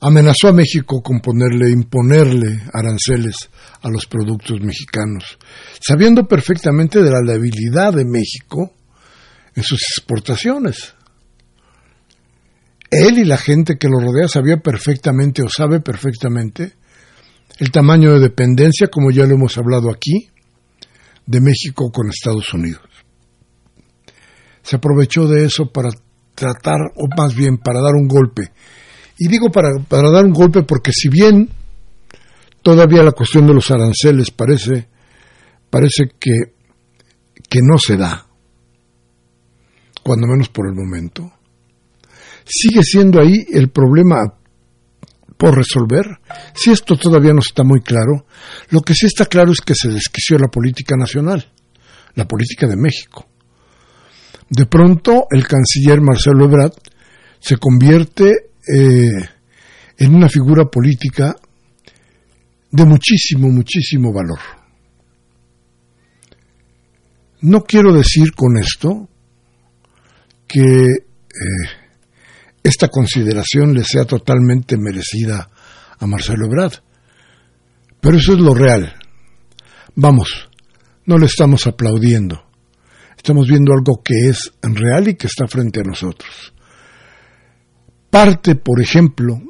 amenazó 0.06 0.48
a 0.48 0.52
México 0.52 1.02
con 1.02 1.18
ponerle, 1.20 1.70
imponerle 1.70 2.62
aranceles 2.72 3.50
a 3.82 3.90
los 3.90 4.06
productos 4.06 4.60
mexicanos, 4.60 5.36
sabiendo 5.80 6.28
perfectamente 6.28 7.02
de 7.02 7.10
la 7.10 7.20
debilidad 7.20 7.92
de 7.92 8.04
México 8.04 8.72
en 9.56 9.64
sus 9.64 9.82
exportaciones. 9.82 10.94
Él 12.88 13.18
y 13.18 13.24
la 13.24 13.36
gente 13.36 13.78
que 13.78 13.88
lo 13.88 13.98
rodea 13.98 14.28
sabía 14.28 14.58
perfectamente 14.58 15.42
o 15.42 15.48
sabe 15.48 15.80
perfectamente 15.80 16.74
el 17.58 17.72
tamaño 17.72 18.12
de 18.12 18.20
dependencia, 18.20 18.86
como 18.86 19.10
ya 19.10 19.26
lo 19.26 19.34
hemos 19.34 19.58
hablado 19.58 19.90
aquí, 19.90 20.30
de 21.26 21.40
México 21.40 21.90
con 21.90 22.08
Estados 22.10 22.54
Unidos. 22.54 22.86
Se 24.62 24.76
aprovechó 24.76 25.26
de 25.26 25.46
eso 25.46 25.72
para 25.72 25.88
tratar, 26.36 26.78
o 26.94 27.08
más 27.16 27.34
bien 27.34 27.58
para 27.58 27.80
dar 27.80 27.94
un 27.94 28.06
golpe 28.06 28.52
y 29.18 29.28
digo 29.28 29.50
para, 29.50 29.70
para 29.88 30.10
dar 30.10 30.24
un 30.24 30.32
golpe 30.32 30.62
porque 30.62 30.92
si 30.92 31.08
bien 31.08 31.48
todavía 32.62 33.02
la 33.02 33.12
cuestión 33.12 33.46
de 33.46 33.54
los 33.54 33.70
aranceles 33.70 34.30
parece, 34.30 34.88
parece 35.70 36.10
que, 36.18 36.32
que 37.48 37.60
no 37.62 37.78
se 37.78 37.96
da, 37.96 38.26
cuando 40.02 40.26
menos 40.26 40.48
por 40.48 40.66
el 40.66 40.74
momento, 40.74 41.32
sigue 42.44 42.82
siendo 42.82 43.20
ahí 43.20 43.46
el 43.52 43.70
problema 43.70 44.34
por 45.36 45.54
resolver. 45.54 46.06
Si 46.54 46.70
esto 46.70 46.96
todavía 46.96 47.32
no 47.32 47.40
está 47.40 47.62
muy 47.62 47.80
claro, 47.80 48.26
lo 48.70 48.80
que 48.80 48.94
sí 48.94 49.06
está 49.06 49.26
claro 49.26 49.52
es 49.52 49.60
que 49.60 49.74
se 49.74 49.88
desquició 49.88 50.38
la 50.38 50.48
política 50.48 50.96
nacional, 50.96 51.52
la 52.14 52.26
política 52.26 52.66
de 52.66 52.76
México. 52.76 53.26
De 54.48 54.66
pronto, 54.66 55.26
el 55.30 55.46
canciller 55.46 56.00
Marcelo 56.00 56.44
Ebrard 56.44 56.72
se 57.40 57.56
convierte 57.56 58.50
eh, 58.66 59.10
en 59.98 60.14
una 60.14 60.28
figura 60.28 60.64
política 60.64 61.34
de 62.70 62.84
muchísimo, 62.84 63.48
muchísimo 63.48 64.12
valor. 64.12 64.40
No 67.42 67.62
quiero 67.62 67.92
decir 67.92 68.32
con 68.34 68.58
esto 68.58 69.08
que 70.48 70.62
eh, 70.62 71.68
esta 72.62 72.88
consideración 72.88 73.72
le 73.72 73.84
sea 73.84 74.04
totalmente 74.04 74.76
merecida 74.76 75.48
a 75.98 76.06
Marcelo 76.06 76.46
Ebrard, 76.46 76.74
pero 78.00 78.18
eso 78.18 78.32
es 78.32 78.40
lo 78.40 78.54
real. 78.54 78.94
Vamos, 79.94 80.48
no 81.06 81.18
le 81.18 81.26
estamos 81.26 81.66
aplaudiendo, 81.66 82.42
estamos 83.16 83.46
viendo 83.48 83.72
algo 83.72 84.02
que 84.02 84.28
es 84.28 84.52
real 84.62 85.08
y 85.08 85.14
que 85.14 85.28
está 85.28 85.46
frente 85.46 85.80
a 85.80 85.84
nosotros 85.84 86.52
parte, 88.10 88.54
por 88.54 88.80
ejemplo, 88.80 89.40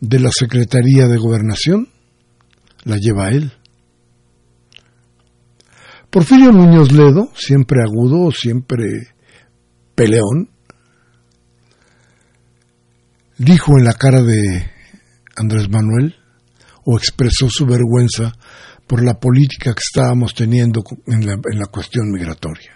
de 0.00 0.20
la 0.20 0.30
Secretaría 0.32 1.06
de 1.08 1.16
Gobernación, 1.16 1.88
la 2.84 2.96
lleva 2.96 3.28
él. 3.30 3.52
Porfirio 6.10 6.52
Muñoz 6.52 6.92
Ledo, 6.92 7.30
siempre 7.34 7.80
agudo, 7.82 8.30
siempre 8.30 8.86
peleón, 9.94 10.50
dijo 13.38 13.72
en 13.78 13.84
la 13.84 13.94
cara 13.94 14.22
de 14.22 14.70
Andrés 15.36 15.68
Manuel, 15.68 16.14
o 16.84 16.98
expresó 16.98 17.48
su 17.48 17.66
vergüenza 17.66 18.32
por 18.86 19.02
la 19.02 19.18
política 19.18 19.72
que 19.74 19.82
estábamos 19.82 20.34
teniendo 20.34 20.82
en 21.06 21.26
la, 21.26 21.32
en 21.32 21.58
la 21.58 21.66
cuestión 21.66 22.10
migratoria. 22.10 22.74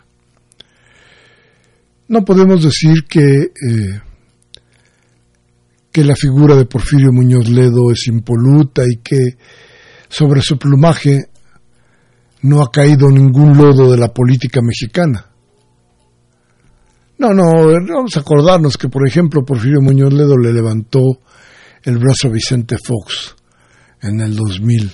No 2.08 2.24
podemos 2.24 2.64
decir 2.64 3.04
que 3.04 3.20
eh, 3.20 4.00
que 5.92 6.04
la 6.04 6.14
figura 6.14 6.56
de 6.56 6.66
Porfirio 6.66 7.12
Muñoz 7.12 7.48
Ledo 7.48 7.90
es 7.90 8.06
impoluta 8.06 8.82
y 8.86 8.98
que 8.98 9.36
sobre 10.08 10.42
su 10.42 10.58
plumaje 10.58 11.30
no 12.42 12.62
ha 12.62 12.70
caído 12.70 13.10
ningún 13.10 13.56
lodo 13.56 13.90
de 13.90 13.98
la 13.98 14.12
política 14.12 14.60
mexicana. 14.62 15.26
No, 17.18 17.34
no, 17.34 17.44
vamos 17.88 18.16
a 18.16 18.20
acordarnos 18.20 18.76
que, 18.76 18.88
por 18.88 19.06
ejemplo, 19.06 19.44
Porfirio 19.44 19.80
Muñoz 19.80 20.12
Ledo 20.12 20.36
le 20.36 20.52
levantó 20.52 21.00
el 21.82 21.98
brazo 21.98 22.28
a 22.28 22.30
Vicente 22.30 22.76
Fox 22.78 23.34
en 24.00 24.20
el 24.20 24.36
2000 24.36 24.92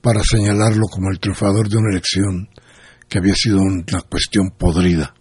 para 0.00 0.20
señalarlo 0.22 0.84
como 0.90 1.10
el 1.10 1.18
triunfador 1.18 1.68
de 1.68 1.78
una 1.78 1.90
elección 1.90 2.48
que 3.08 3.18
había 3.18 3.34
sido 3.34 3.60
una 3.60 4.02
cuestión 4.08 4.50
podrida. 4.56 5.14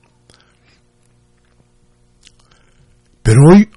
Pero 3.24 3.40
hoy 3.50 3.70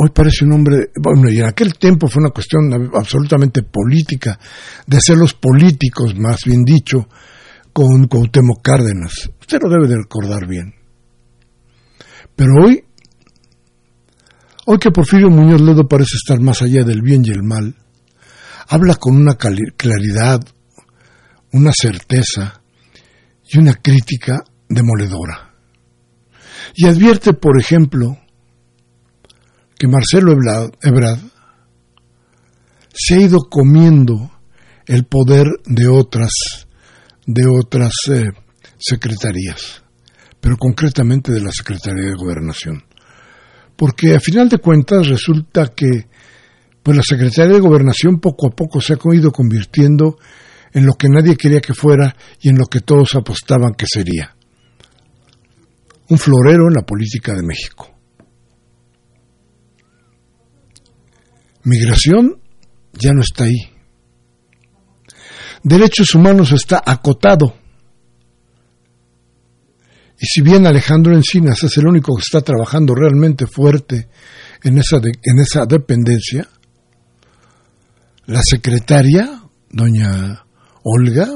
hoy 0.00 0.10
parece 0.10 0.44
un 0.44 0.52
hombre, 0.52 0.90
bueno, 1.02 1.28
y 1.28 1.38
en 1.38 1.46
aquel 1.46 1.74
tiempo 1.74 2.06
fue 2.06 2.22
una 2.22 2.30
cuestión 2.30 2.72
absolutamente 2.94 3.62
política, 3.62 4.38
de 4.86 5.00
ser 5.00 5.16
los 5.16 5.34
políticos, 5.34 6.14
más 6.16 6.40
bien 6.44 6.62
dicho, 6.64 7.08
con 7.72 8.06
Cuauhtémoc 8.06 8.62
Cárdenas. 8.62 9.30
Usted 9.40 9.58
lo 9.62 9.70
debe 9.70 9.88
de 9.88 9.96
recordar 9.96 10.46
bien. 10.46 10.74
Pero 12.36 12.52
hoy, 12.64 12.84
hoy 14.66 14.78
que 14.78 14.92
Porfirio 14.92 15.30
Muñoz 15.30 15.60
Ledo 15.60 15.88
parece 15.88 16.16
estar 16.16 16.40
más 16.40 16.62
allá 16.62 16.84
del 16.84 17.02
bien 17.02 17.24
y 17.24 17.30
el 17.30 17.42
mal, 17.42 17.74
habla 18.68 18.94
con 18.94 19.16
una 19.16 19.34
claridad, 19.34 20.40
una 21.52 21.72
certeza 21.72 22.62
y 23.50 23.58
una 23.58 23.74
crítica 23.74 24.44
demoledora. 24.68 25.54
Y 26.74 26.86
advierte, 26.86 27.32
por 27.32 27.58
ejemplo, 27.58 28.18
que 29.78 29.86
Marcelo 29.86 30.32
Ebrard 30.82 31.20
se 32.92 33.14
ha 33.14 33.20
ido 33.20 33.38
comiendo 33.48 34.32
el 34.86 35.04
poder 35.04 35.46
de 35.66 35.86
otras 35.86 36.32
de 37.26 37.46
otras 37.46 37.92
eh, 38.10 38.24
secretarías, 38.78 39.82
pero 40.40 40.56
concretamente 40.56 41.30
de 41.30 41.42
la 41.42 41.52
Secretaría 41.52 42.06
de 42.06 42.14
Gobernación. 42.14 42.84
Porque 43.76 44.14
a 44.14 44.20
final 44.20 44.48
de 44.48 44.58
cuentas 44.58 45.06
resulta 45.06 45.74
que 45.76 46.06
pues 46.82 46.96
la 46.96 47.02
Secretaría 47.02 47.54
de 47.54 47.60
Gobernación 47.60 48.18
poco 48.18 48.48
a 48.48 48.56
poco 48.56 48.80
se 48.80 48.94
ha 48.94 48.98
ido 49.14 49.30
convirtiendo 49.30 50.16
en 50.72 50.86
lo 50.86 50.94
que 50.94 51.08
nadie 51.08 51.36
quería 51.36 51.60
que 51.60 51.74
fuera 51.74 52.16
y 52.40 52.48
en 52.48 52.56
lo 52.56 52.64
que 52.64 52.80
todos 52.80 53.14
apostaban 53.14 53.74
que 53.74 53.86
sería. 53.86 54.34
Un 56.08 56.18
florero 56.18 56.68
en 56.68 56.74
la 56.74 56.82
política 56.82 57.34
de 57.34 57.42
México. 57.42 57.97
Migración 61.68 62.40
ya 62.94 63.12
no 63.12 63.20
está 63.20 63.44
ahí. 63.44 63.58
Derechos 65.62 66.14
humanos 66.14 66.52
está 66.52 66.82
acotado. 66.84 67.54
Y 70.18 70.26
si 70.26 70.40
bien 70.40 70.66
Alejandro 70.66 71.14
Encinas 71.14 71.62
es 71.62 71.76
el 71.76 71.86
único 71.86 72.16
que 72.16 72.22
está 72.22 72.40
trabajando 72.40 72.94
realmente 72.94 73.46
fuerte 73.46 74.08
en 74.64 74.78
esa, 74.78 74.96
en 74.96 75.38
esa 75.40 75.66
dependencia, 75.66 76.48
la 78.26 78.40
secretaria, 78.42 79.42
doña 79.70 80.44
Olga, 80.84 81.28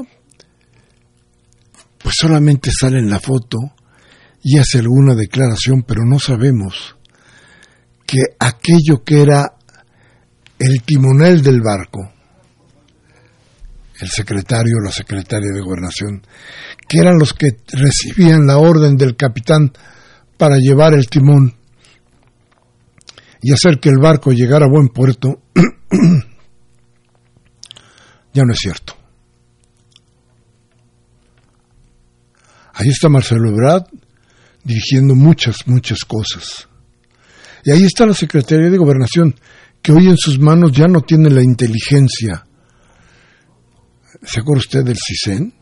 pues 2.01 2.15
solamente 2.19 2.71
sale 2.71 2.97
en 2.97 3.09
la 3.09 3.19
foto 3.19 3.59
y 4.43 4.57
hace 4.57 4.79
alguna 4.79 5.13
declaración, 5.13 5.83
pero 5.83 6.03
no 6.05 6.17
sabemos 6.17 6.95
que 8.05 8.19
aquello 8.39 9.03
que 9.03 9.21
era 9.21 9.52
el 10.59 10.81
timonel 10.83 11.41
del 11.41 11.61
barco, 11.61 12.11
el 13.99 14.09
secretario 14.09 14.75
o 14.79 14.85
la 14.85 14.91
secretaria 14.91 15.49
de 15.53 15.61
gobernación, 15.61 16.21
que 16.87 16.99
eran 16.99 17.17
los 17.17 17.33
que 17.33 17.57
recibían 17.71 18.45
la 18.45 18.57
orden 18.57 18.97
del 18.97 19.15
capitán 19.15 19.71
para 20.37 20.57
llevar 20.57 20.93
el 20.93 21.07
timón 21.07 21.55
y 23.41 23.51
hacer 23.51 23.79
que 23.79 23.89
el 23.89 23.99
barco 24.01 24.31
llegara 24.31 24.65
a 24.65 24.69
buen 24.69 24.89
puerto, 24.89 25.41
ya 28.33 28.43
no 28.43 28.53
es 28.53 28.59
cierto. 28.59 28.95
Ahí 32.73 32.89
está 32.89 33.09
Marcelo 33.09 33.49
Ebrard 33.49 33.85
dirigiendo 34.63 35.13
muchas, 35.13 35.67
muchas 35.67 35.99
cosas. 36.05 36.67
Y 37.65 37.71
ahí 37.71 37.83
está 37.83 38.05
la 38.05 38.13
Secretaría 38.13 38.69
de 38.69 38.77
Gobernación, 38.77 39.35
que 39.83 39.91
hoy 39.91 40.07
en 40.07 40.17
sus 40.17 40.39
manos 40.39 40.71
ya 40.71 40.87
no 40.87 41.01
tiene 41.01 41.29
la 41.29 41.43
inteligencia. 41.43 42.45
¿Se 44.23 44.39
acuerda 44.39 44.59
usted 44.59 44.83
del 44.83 44.95
CISEN? 44.97 45.53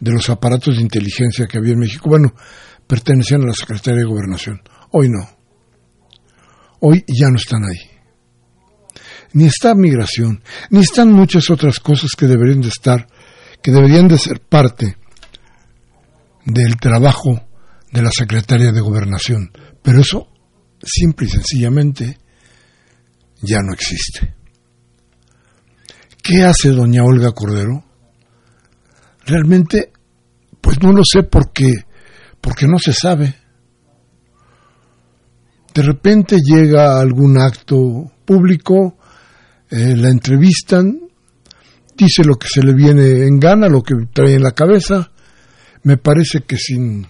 De 0.00 0.12
los 0.12 0.30
aparatos 0.30 0.76
de 0.76 0.82
inteligencia 0.82 1.46
que 1.46 1.58
había 1.58 1.74
en 1.74 1.80
México. 1.80 2.08
Bueno, 2.08 2.32
pertenecían 2.86 3.42
a 3.42 3.48
la 3.48 3.52
Secretaría 3.52 4.00
de 4.00 4.06
Gobernación. 4.06 4.62
Hoy 4.92 5.10
no. 5.10 5.28
Hoy 6.80 7.04
ya 7.06 7.28
no 7.28 7.36
están 7.36 7.64
ahí. 7.64 7.98
Ni 9.34 9.44
está 9.44 9.74
migración, 9.74 10.42
ni 10.70 10.80
están 10.80 11.12
muchas 11.12 11.50
otras 11.50 11.80
cosas 11.80 12.12
que 12.16 12.26
deberían 12.26 12.62
de 12.62 12.68
estar, 12.68 13.06
que 13.62 13.70
deberían 13.70 14.08
de 14.08 14.16
ser 14.16 14.40
parte 14.40 14.96
del 16.46 16.78
trabajo 16.78 17.46
de 17.92 18.00
la 18.00 18.10
Secretaría 18.10 18.72
de 18.72 18.80
Gobernación. 18.80 19.52
Pero 19.82 20.00
eso, 20.00 20.28
simple 20.82 21.26
y 21.26 21.30
sencillamente, 21.30 22.18
ya 23.42 23.58
no 23.62 23.72
existe. 23.72 24.34
¿Qué 26.22 26.44
hace 26.44 26.70
doña 26.70 27.04
Olga 27.04 27.32
Cordero? 27.32 27.84
Realmente, 29.24 29.92
pues 30.60 30.82
no 30.82 30.92
lo 30.92 31.02
sé 31.04 31.22
porque, 31.22 31.72
porque 32.40 32.66
no 32.66 32.78
se 32.78 32.92
sabe. 32.92 33.34
De 35.74 35.82
repente 35.82 36.38
llega 36.42 37.00
algún 37.00 37.38
acto 37.38 38.12
público, 38.24 38.98
eh, 39.70 39.94
la 39.96 40.08
entrevistan, 40.08 40.98
dice 41.96 42.24
lo 42.24 42.36
que 42.36 42.48
se 42.48 42.62
le 42.62 42.74
viene 42.74 43.26
en 43.26 43.38
gana, 43.38 43.68
lo 43.68 43.82
que 43.82 43.94
trae 44.12 44.34
en 44.34 44.42
la 44.42 44.52
cabeza, 44.52 45.10
me 45.82 45.96
parece 45.96 46.40
que 46.40 46.56
sin, 46.56 47.06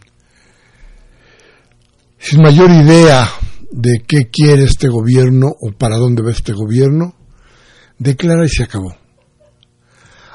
sin 2.19 2.43
mayor 2.43 2.71
idea 2.71 3.29
de 3.71 4.03
qué 4.07 4.29
quiere 4.31 4.65
este 4.65 4.89
gobierno 4.89 5.49
o 5.49 5.73
para 5.73 5.97
dónde 5.97 6.23
va 6.23 6.31
este 6.31 6.53
gobierno, 6.53 7.15
declara 7.99 8.45
y 8.45 8.49
se 8.49 8.65
acabó. 8.65 8.95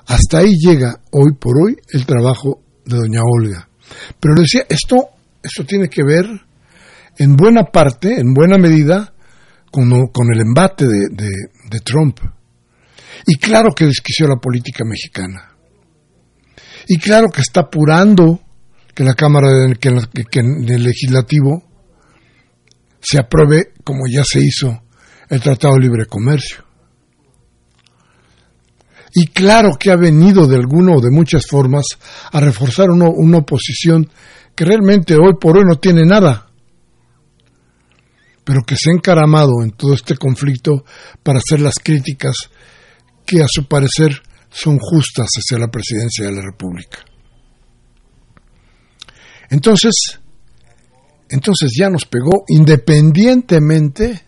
Hasta 0.06 0.40
ahí 0.40 0.54
llega 0.60 1.02
hoy 1.12 1.34
por 1.40 1.54
hoy 1.58 1.78
el 1.90 2.06
trabajo 2.06 2.62
de 2.86 2.98
doña 2.98 3.22
Olga. 3.24 3.70
Pero 4.20 4.36
decía, 4.36 4.66
esto, 4.70 5.10
esto 5.42 5.66
tiene 5.66 5.88
que 5.90 6.04
ver 6.04 6.26
en 7.18 7.36
buena 7.36 7.64
parte, 7.66 8.20
en 8.20 8.34
buena 8.34 8.58
medida, 8.58 9.14
con, 9.72 9.90
con 10.08 10.28
el 10.34 10.42
embate 10.42 10.86
de, 10.86 11.08
de, 11.10 11.80
Trump. 11.80 12.20
Y 13.26 13.36
claro 13.38 13.70
que 13.76 13.86
desquició 13.86 14.28
la 14.28 14.36
política 14.36 14.84
mexicana. 14.86 15.56
Y 16.88 16.98
claro 16.98 17.28
que 17.34 17.42
está 17.42 17.62
apurando 17.62 18.42
que 18.94 19.04
la 19.04 19.16
Cámara, 19.16 19.48
que, 19.80 19.90
que 20.30 20.40
el 20.40 20.84
Legislativo 20.84 21.64
se 23.04 23.20
apruebe, 23.20 23.74
como 23.84 24.04
ya 24.10 24.24
se 24.24 24.40
hizo, 24.40 24.82
el 25.30 25.42
Tratado 25.42 25.76
de 25.76 25.82
Libre 25.82 26.06
Comercio. 26.06 26.64
Y 29.14 29.28
claro 29.28 29.78
que 29.80 29.92
ha 29.92 29.96
venido 29.96 30.48
de 30.48 30.56
alguna 30.56 30.96
o 30.96 31.02
de 31.02 31.12
muchas 31.12 31.46
formas 31.46 31.86
a 32.32 32.40
reforzar 32.40 32.90
una 32.90 33.38
oposición 33.38 34.10
que 34.56 34.66
realmente 34.66 35.16
hoy 35.16 35.36
por 35.40 35.58
hoy 35.58 35.66
no 35.68 35.80
tiene 35.80 36.04
nada, 36.04 36.48
pero 38.44 38.64
que 38.64 38.76
se 38.76 38.90
ha 38.90 38.96
encaramado 38.96 39.64
en 39.64 39.72
todo 39.72 39.94
este 39.94 40.16
conflicto 40.16 40.84
para 41.22 41.40
hacer 41.40 41.60
las 41.60 41.76
críticas 41.76 42.36
que 43.26 43.44
a 43.44 43.48
su 43.48 43.68
parecer 43.68 44.22
son 44.50 44.80
justas 44.80 45.28
hacia 45.38 45.60
la 45.60 45.70
presidencia 45.70 46.26
de 46.26 46.32
la 46.32 46.42
República. 46.42 47.00
Entonces, 49.50 49.92
entonces 51.34 51.72
ya 51.76 51.90
nos 51.90 52.06
pegó 52.06 52.44
independientemente 52.48 54.24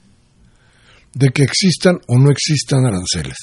de 1.14 1.30
que 1.30 1.44
existan 1.44 2.00
o 2.08 2.18
no 2.18 2.32
existan 2.32 2.84
aranceles. 2.84 3.38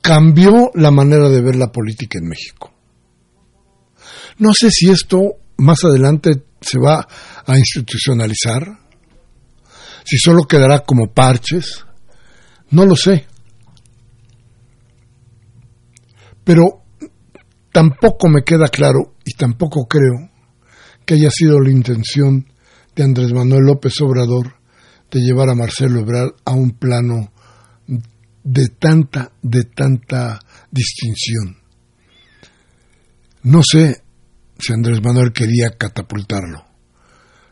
Cambió 0.00 0.70
la 0.74 0.90
manera 0.90 1.28
de 1.28 1.42
ver 1.42 1.56
la 1.56 1.70
política 1.70 2.18
en 2.18 2.28
México. 2.28 2.72
No 4.38 4.52
sé 4.58 4.70
si 4.70 4.88
esto 4.88 5.18
más 5.58 5.84
adelante 5.84 6.30
se 6.62 6.78
va 6.78 7.06
a 7.46 7.58
institucionalizar, 7.58 8.78
si 10.04 10.16
solo 10.16 10.44
quedará 10.44 10.78
como 10.78 11.12
parches, 11.12 11.84
no 12.70 12.86
lo 12.86 12.96
sé. 12.96 13.26
Pero 16.42 16.84
tampoco 17.70 18.30
me 18.30 18.42
queda 18.44 18.68
claro 18.68 19.16
y 19.26 19.34
tampoco 19.34 19.84
creo 19.86 20.31
que 21.04 21.14
haya 21.14 21.30
sido 21.30 21.60
la 21.60 21.70
intención 21.70 22.46
de 22.94 23.02
Andrés 23.02 23.32
Manuel 23.32 23.64
López 23.64 24.00
Obrador 24.00 24.54
de 25.10 25.20
llevar 25.20 25.48
a 25.50 25.54
Marcelo 25.54 26.00
Ebrard 26.00 26.34
a 26.44 26.52
un 26.52 26.72
plano 26.72 27.32
de 28.44 28.68
tanta, 28.68 29.32
de 29.42 29.64
tanta 29.64 30.40
distinción. 30.70 31.58
No 33.44 33.60
sé 33.62 34.02
si 34.58 34.72
Andrés 34.72 35.00
Manuel 35.02 35.32
quería 35.32 35.70
catapultarlo. 35.76 36.64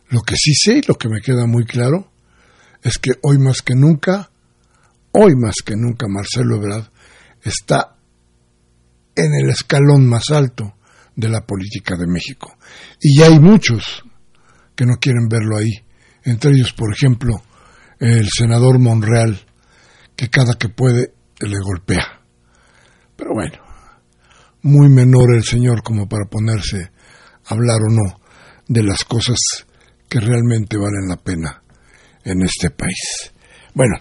Lo 0.08 0.22
que 0.22 0.36
sí 0.36 0.52
sé 0.54 0.78
y 0.78 0.82
lo 0.82 0.94
que 0.94 1.08
me 1.08 1.20
queda 1.20 1.46
muy 1.46 1.64
claro 1.64 2.10
es 2.82 2.98
que 2.98 3.12
hoy 3.22 3.38
más 3.38 3.62
que 3.62 3.74
nunca, 3.74 4.30
hoy 5.12 5.34
más 5.36 5.56
que 5.64 5.76
nunca 5.76 6.06
Marcelo 6.08 6.56
Ebrard 6.56 6.90
está 7.42 7.96
en 9.14 9.34
el 9.34 9.50
escalón 9.50 10.06
más 10.06 10.30
alto 10.30 10.74
de 11.20 11.28
la 11.28 11.42
política 11.42 11.96
de 11.96 12.06
México. 12.06 12.56
Y 13.00 13.18
ya 13.18 13.26
hay 13.26 13.38
muchos 13.38 14.02
que 14.74 14.86
no 14.86 14.96
quieren 15.00 15.28
verlo 15.28 15.58
ahí, 15.58 15.84
entre 16.24 16.52
ellos, 16.52 16.72
por 16.72 16.92
ejemplo, 16.92 17.34
el 17.98 18.28
senador 18.28 18.78
Monreal, 18.78 19.38
que 20.16 20.28
cada 20.28 20.54
que 20.54 20.68
puede 20.68 21.12
le 21.40 21.58
golpea. 21.60 22.22
Pero 23.16 23.30
bueno, 23.34 23.58
muy 24.62 24.88
menor 24.88 25.34
el 25.34 25.44
señor 25.44 25.82
como 25.82 26.08
para 26.08 26.24
ponerse 26.24 26.90
a 27.46 27.54
hablar 27.54 27.80
o 27.82 27.92
no 27.92 28.20
de 28.68 28.82
las 28.82 29.04
cosas 29.04 29.38
que 30.08 30.20
realmente 30.20 30.76
valen 30.76 31.08
la 31.08 31.16
pena 31.16 31.62
en 32.24 32.42
este 32.42 32.70
país. 32.70 33.32
Bueno, 33.74 33.96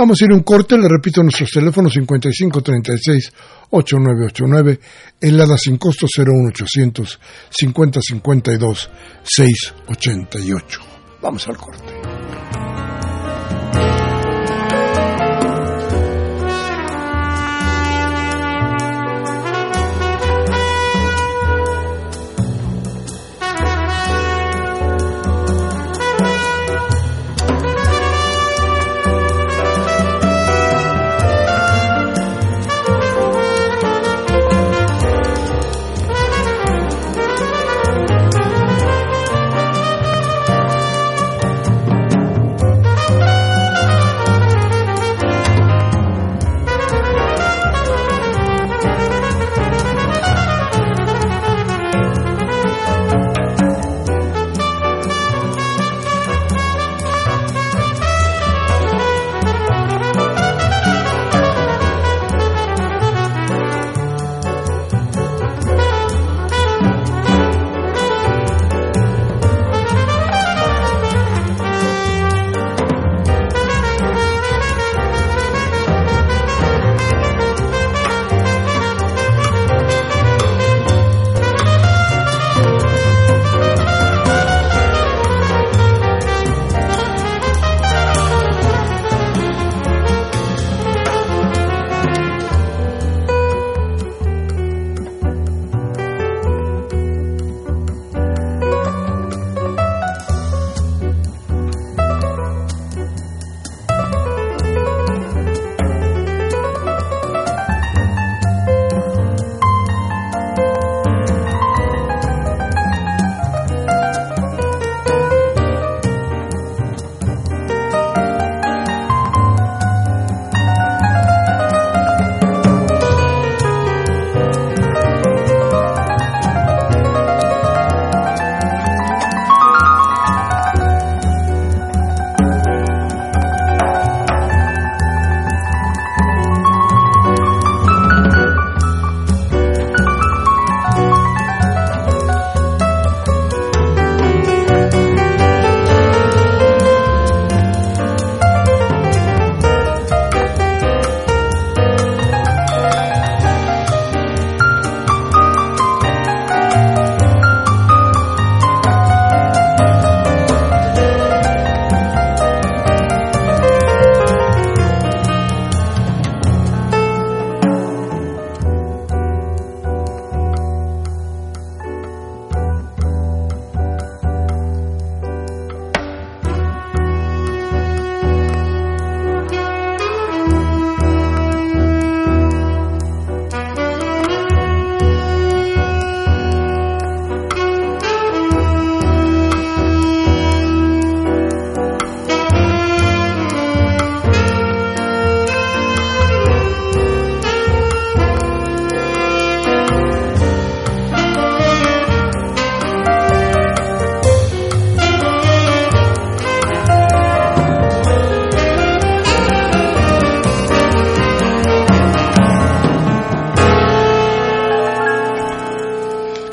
vamos 0.00 0.22
a 0.22 0.24
ir 0.24 0.32
a 0.32 0.34
un 0.34 0.42
corte, 0.42 0.78
le 0.78 0.88
repito 0.88 1.22
nuestros 1.22 1.50
teléfonos 1.50 1.92
5536 1.92 3.32
8989, 3.70 4.80
helada 5.20 5.58
sin 5.58 5.76
costo 5.76 6.06
01800 6.06 7.20
5052 7.50 8.90
688. 9.22 10.80
Vamos 11.20 11.46
al 11.48 11.56
corte. 11.58 11.92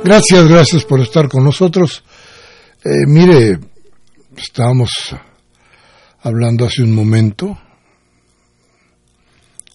Gracias, 0.08 0.48
gracias 0.48 0.86
por 0.86 1.02
estar 1.02 1.28
con 1.28 1.44
nosotros. 1.44 2.02
Eh, 2.82 3.06
mire, 3.08 3.60
estábamos 4.38 4.90
hablando 6.22 6.66
hace 6.66 6.82
un 6.82 6.96
momento 6.96 7.60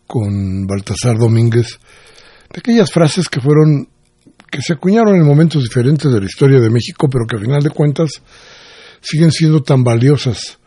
con 0.06 0.66
Baltasar 0.66 1.18
Domínguez 1.18 1.78
de 2.50 2.60
aquellas 2.60 2.90
frases 2.90 3.28
que 3.28 3.42
fueron, 3.42 3.86
que 4.50 4.62
se 4.62 4.72
acuñaron 4.72 5.16
en 5.16 5.26
momentos 5.26 5.64
diferentes 5.64 6.10
de 6.10 6.20
la 6.20 6.24
historia 6.24 6.60
de 6.60 6.70
México, 6.70 7.10
pero 7.10 7.26
que 7.26 7.36
a 7.36 7.40
final 7.40 7.62
de 7.62 7.68
cuentas 7.68 8.12
siguen 9.02 9.32
siendo 9.32 9.62
tan 9.62 9.84
valiosas 9.84 10.58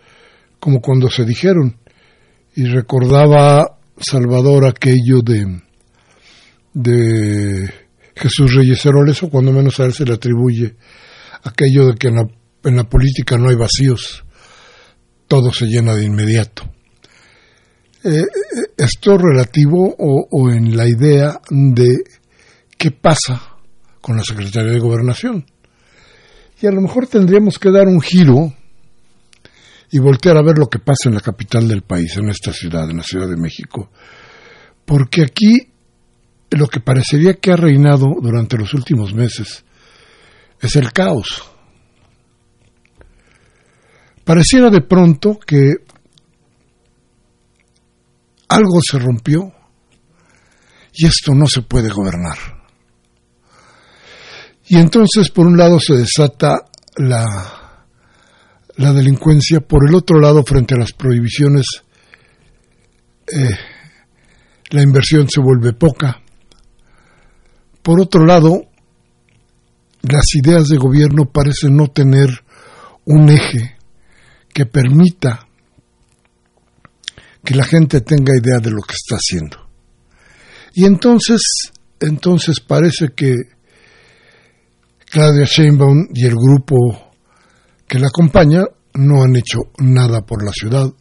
como 0.60 0.80
cuando 0.80 1.10
se 1.10 1.26
dijeron. 1.26 1.76
Y 2.56 2.66
recordaba 2.66 3.80
Salvador 4.00 4.68
aquello 4.68 5.24
de, 5.24 5.60
de 6.72 7.85
Jesús 8.16 8.54
Reyes 8.54 8.86
Heroles, 8.86 9.22
o 9.24 9.30
cuando 9.30 9.52
menos 9.52 9.80
a 9.80 9.86
él 9.86 9.94
se 9.94 10.06
le 10.06 10.14
atribuye 10.14 10.76
aquello 11.44 11.88
de 11.88 11.96
que 11.96 12.08
en 12.08 12.76
la, 12.76 12.84
política 12.86 13.38
no 13.38 13.50
hay 13.50 13.56
vacíos, 13.56 14.24
todo 15.28 15.52
se 15.52 15.66
llena 15.66 15.96
de 15.96 16.06
inmediato. 16.06 16.64
Eh, 18.04 18.20
eh, 18.20 18.26
esto 18.78 19.18
relativo 19.18 19.96
o, 19.98 20.28
o, 20.30 20.50
en 20.50 20.76
la 20.76 20.88
idea 20.88 21.40
de 21.50 21.98
qué 22.78 22.92
pasa 22.92 23.42
con 24.02 24.18
la 24.18 24.24
Secretaría 24.24 24.72
de 24.72 24.80
Gobernación. 24.80 25.46
Y 26.62 26.68
a 26.68 26.72
lo 26.72 26.82
mejor 26.82 27.08
tendríamos 27.08 27.60
que 27.60 27.72
dar 27.72 27.88
un 27.88 28.00
giro 28.00 28.54
y 29.92 30.00
voltear 30.00 30.38
a 30.38 30.44
ver 30.44 30.58
lo 30.58 30.68
que 30.68 30.80
pasa 30.80 31.10
en 31.10 31.16
la 31.16 31.22
capital 31.22 31.68
del 31.68 31.82
país, 31.82 32.16
en 32.18 32.30
esta 32.30 32.54
ciudad, 32.54 32.90
en 32.90 32.98
la 32.98 33.04
Ciudad 33.04 33.28
de 33.28 33.38
México. 33.38 33.92
Porque 34.86 35.24
aquí 35.24 35.74
lo 36.56 36.68
que 36.68 36.80
parecería 36.80 37.34
que 37.34 37.52
ha 37.52 37.58
reinado 37.58 38.08
durante 38.22 38.58
los 38.58 38.74
últimos 38.74 39.14
meses 39.14 39.66
es 40.62 40.76
el 40.78 40.92
caos. 40.94 41.44
Pareciera 44.24 44.70
de 44.70 44.82
pronto 44.82 45.38
que 45.38 45.74
algo 48.48 48.80
se 48.82 49.00
rompió 49.00 49.52
y 50.94 51.06
esto 51.06 51.34
no 51.34 51.46
se 51.46 51.62
puede 51.62 51.90
gobernar. 51.90 52.38
Y 54.68 54.78
entonces, 54.78 55.30
por 55.30 55.46
un 55.46 55.58
lado, 55.58 55.80
se 55.80 55.94
desata 55.94 56.56
la, 56.96 57.86
la 58.78 58.94
delincuencia, 58.94 59.60
por 59.60 59.88
el 59.88 59.94
otro 59.94 60.20
lado, 60.20 60.44
frente 60.44 60.74
a 60.74 60.80
las 60.80 60.94
prohibiciones, 60.94 61.66
eh, 63.28 63.58
la 64.72 64.82
inversión 64.82 65.30
se 65.30 65.42
vuelve 65.42 65.74
poca. 65.74 66.22
Por 67.86 68.02
otro 68.02 68.26
lado, 68.26 68.64
las 70.02 70.26
ideas 70.34 70.70
de 70.70 70.78
gobierno 70.78 71.26
parecen 71.32 71.76
no 71.76 71.90
tener 71.90 72.30
un 73.06 73.30
eje 73.30 73.78
que 74.52 74.66
permita 74.66 75.48
que 77.44 77.54
la 77.54 77.64
gente 77.64 78.02
tenga 78.02 78.34
idea 78.36 78.58
de 78.58 78.72
lo 78.72 78.82
que 78.82 78.96
está 78.96 79.18
haciendo. 79.18 79.70
Y 80.74 80.86
entonces, 80.86 81.42
entonces 82.00 82.60
parece 82.60 83.10
que 83.16 83.36
Claudia 85.12 85.46
Sheinbaum 85.46 86.08
y 86.12 86.26
el 86.26 86.34
grupo 86.34 87.14
que 87.88 88.00
la 88.00 88.08
acompaña 88.08 88.64
no 88.96 89.22
han 89.22 89.36
hecho 89.36 89.60
nada 89.78 90.26
por 90.26 90.44
la 90.44 90.52
ciudad 90.52 90.92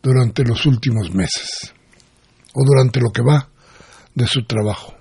durante 0.00 0.44
los 0.44 0.66
últimos 0.66 1.12
meses 1.12 1.74
o 2.54 2.64
durante 2.64 3.00
lo 3.00 3.10
que 3.10 3.22
va 3.22 3.50
de 4.14 4.28
su 4.28 4.44
trabajo. 4.44 4.95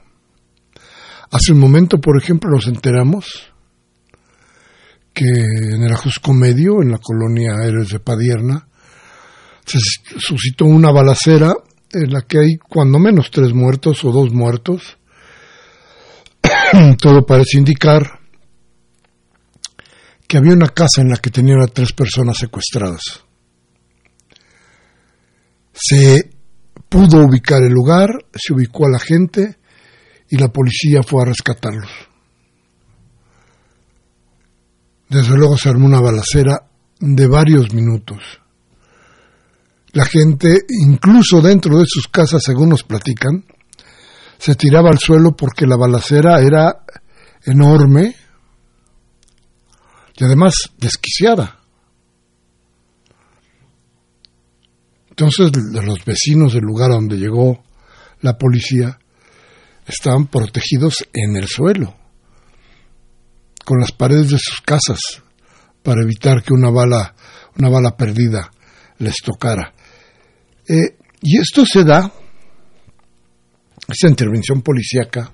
Hace 1.36 1.52
un 1.52 1.60
momento, 1.60 2.00
por 2.00 2.18
ejemplo, 2.18 2.50
nos 2.50 2.66
enteramos 2.66 3.52
que 5.14 5.26
en 5.26 5.84
el 5.84 5.92
Ajusco 5.92 6.32
Medio, 6.34 6.82
en 6.82 6.92
la 6.92 6.98
colonia 6.98 7.62
Héroes 7.62 7.90
de 7.90 8.00
Padierna, 8.00 8.70
se 9.66 9.78
suscitó 10.18 10.64
una 10.64 10.94
balacera 10.94 11.54
en 11.92 12.14
la 12.14 12.22
que 12.22 12.40
hay 12.40 12.56
cuando 12.56 13.00
menos 13.00 13.32
tres 13.32 13.54
muertos 13.54 14.06
o 14.06 14.14
dos 14.14 14.32
muertos. 14.32 14.98
Todo 17.02 17.26
parece 17.26 17.58
indicar 17.58 18.22
que 20.30 20.38
había 20.38 20.54
una 20.54 20.70
casa 20.70 21.02
en 21.02 21.10
la 21.10 21.18
que 21.18 21.32
tenían 21.32 21.62
a 21.62 21.68
tres 21.68 21.92
personas 21.92 22.38
secuestradas. 22.38 23.26
Se 25.74 26.30
pudo 26.88 27.26
ubicar 27.26 27.62
el 27.62 27.74
lugar, 27.74 28.26
se 28.34 28.54
ubicó 28.54 28.86
a 28.86 28.92
la 28.92 29.00
gente 29.00 29.58
y 30.36 30.38
la 30.38 30.50
policía 30.50 31.02
fue 31.02 31.22
a 31.22 31.28
rescatarlos. 31.28 31.90
Desde 35.08 35.38
luego 35.38 35.58
se 35.58 35.70
armó 35.70 35.86
una 35.86 36.02
balacera 36.02 36.68
de 37.00 37.28
varios 37.28 37.74
minutos. 37.74 38.22
La 39.94 40.06
gente, 40.06 40.58
incluso 40.68 41.42
dentro 41.42 41.80
de 41.80 41.86
sus 41.88 42.10
casas, 42.10 42.42
según 42.44 42.68
nos 42.68 42.84
platican, 42.84 43.46
se 44.38 44.56
tiraba 44.56 44.90
al 44.90 45.00
suelo 45.00 45.38
porque 45.38 45.66
la 45.66 45.78
balacera 45.78 46.42
era 46.42 46.84
enorme 47.46 48.14
y 50.18 50.24
además 50.26 50.54
desquiciada. 50.78 51.60
Entonces 55.12 55.50
los 55.56 56.04
vecinos 56.04 56.54
del 56.54 56.64
lugar 56.64 56.92
donde 56.92 57.16
llegó 57.16 57.64
la 58.20 58.38
policía 58.38 59.00
estaban 59.86 60.28
protegidos 60.28 61.08
en 61.14 61.36
el 61.36 61.48
suelo, 61.48 61.96
con 63.64 63.80
las 63.80 63.92
paredes 63.92 64.30
de 64.30 64.38
sus 64.40 64.62
casas, 64.62 65.00
para 65.84 66.02
evitar 66.04 66.44
que 66.44 66.54
una 66.54 66.70
bala, 66.70 67.16
una 67.58 67.70
bala 67.70 67.96
perdida 67.96 68.52
les 68.98 69.16
tocara. 69.18 69.74
Eh, 70.68 70.98
y 71.22 71.40
esto 71.40 71.66
se 71.66 71.84
da, 71.84 72.12
esa 73.88 74.08
intervención 74.08 74.62
policíaca, 74.62 75.32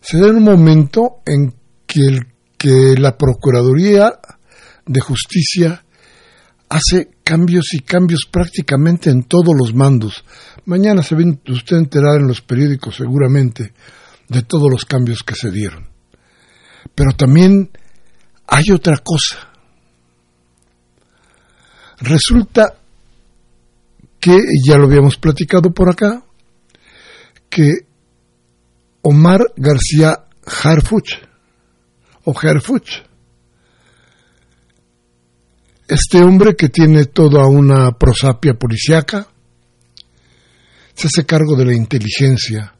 se 0.00 0.18
da 0.18 0.28
en 0.28 0.36
un 0.36 0.44
momento 0.44 1.22
en 1.26 1.54
que, 1.86 2.00
el, 2.00 2.26
que 2.56 2.94
la 2.98 3.16
Procuraduría 3.16 4.12
de 4.86 5.00
Justicia 5.00 5.84
hace 6.68 7.10
cambios 7.22 7.74
y 7.74 7.80
cambios 7.80 8.26
prácticamente 8.30 9.10
en 9.10 9.24
todos 9.24 9.54
los 9.56 9.74
mandos. 9.74 10.24
Mañana 10.64 11.02
se 11.02 11.14
va 11.14 11.22
usted 11.48 11.76
a 11.76 11.80
enterar 11.80 12.20
en 12.20 12.26
los 12.26 12.40
periódicos 12.40 12.96
seguramente 12.96 13.72
de 14.28 14.42
todos 14.42 14.70
los 14.70 14.84
cambios 14.84 15.22
que 15.22 15.34
se 15.34 15.50
dieron. 15.50 15.88
Pero 16.94 17.12
también 17.12 17.70
hay 18.46 18.70
otra 18.70 18.98
cosa. 18.98 19.50
Resulta 21.98 22.74
que, 24.20 24.38
ya 24.66 24.76
lo 24.76 24.84
habíamos 24.84 25.16
platicado 25.16 25.72
por 25.72 25.90
acá, 25.90 26.24
que 27.48 27.72
Omar 29.02 29.40
García 29.56 30.24
Harfuch, 30.44 31.12
o 32.24 32.34
Harfuch, 32.36 33.05
este 35.88 36.18
hombre 36.22 36.56
que 36.56 36.68
tiene 36.68 37.06
toda 37.06 37.46
una 37.46 37.92
prosapia 37.92 38.54
policiaca, 38.54 39.26
se 40.94 41.06
hace 41.06 41.26
cargo 41.26 41.56
de 41.56 41.64
la 41.64 41.74
inteligencia 41.74 42.74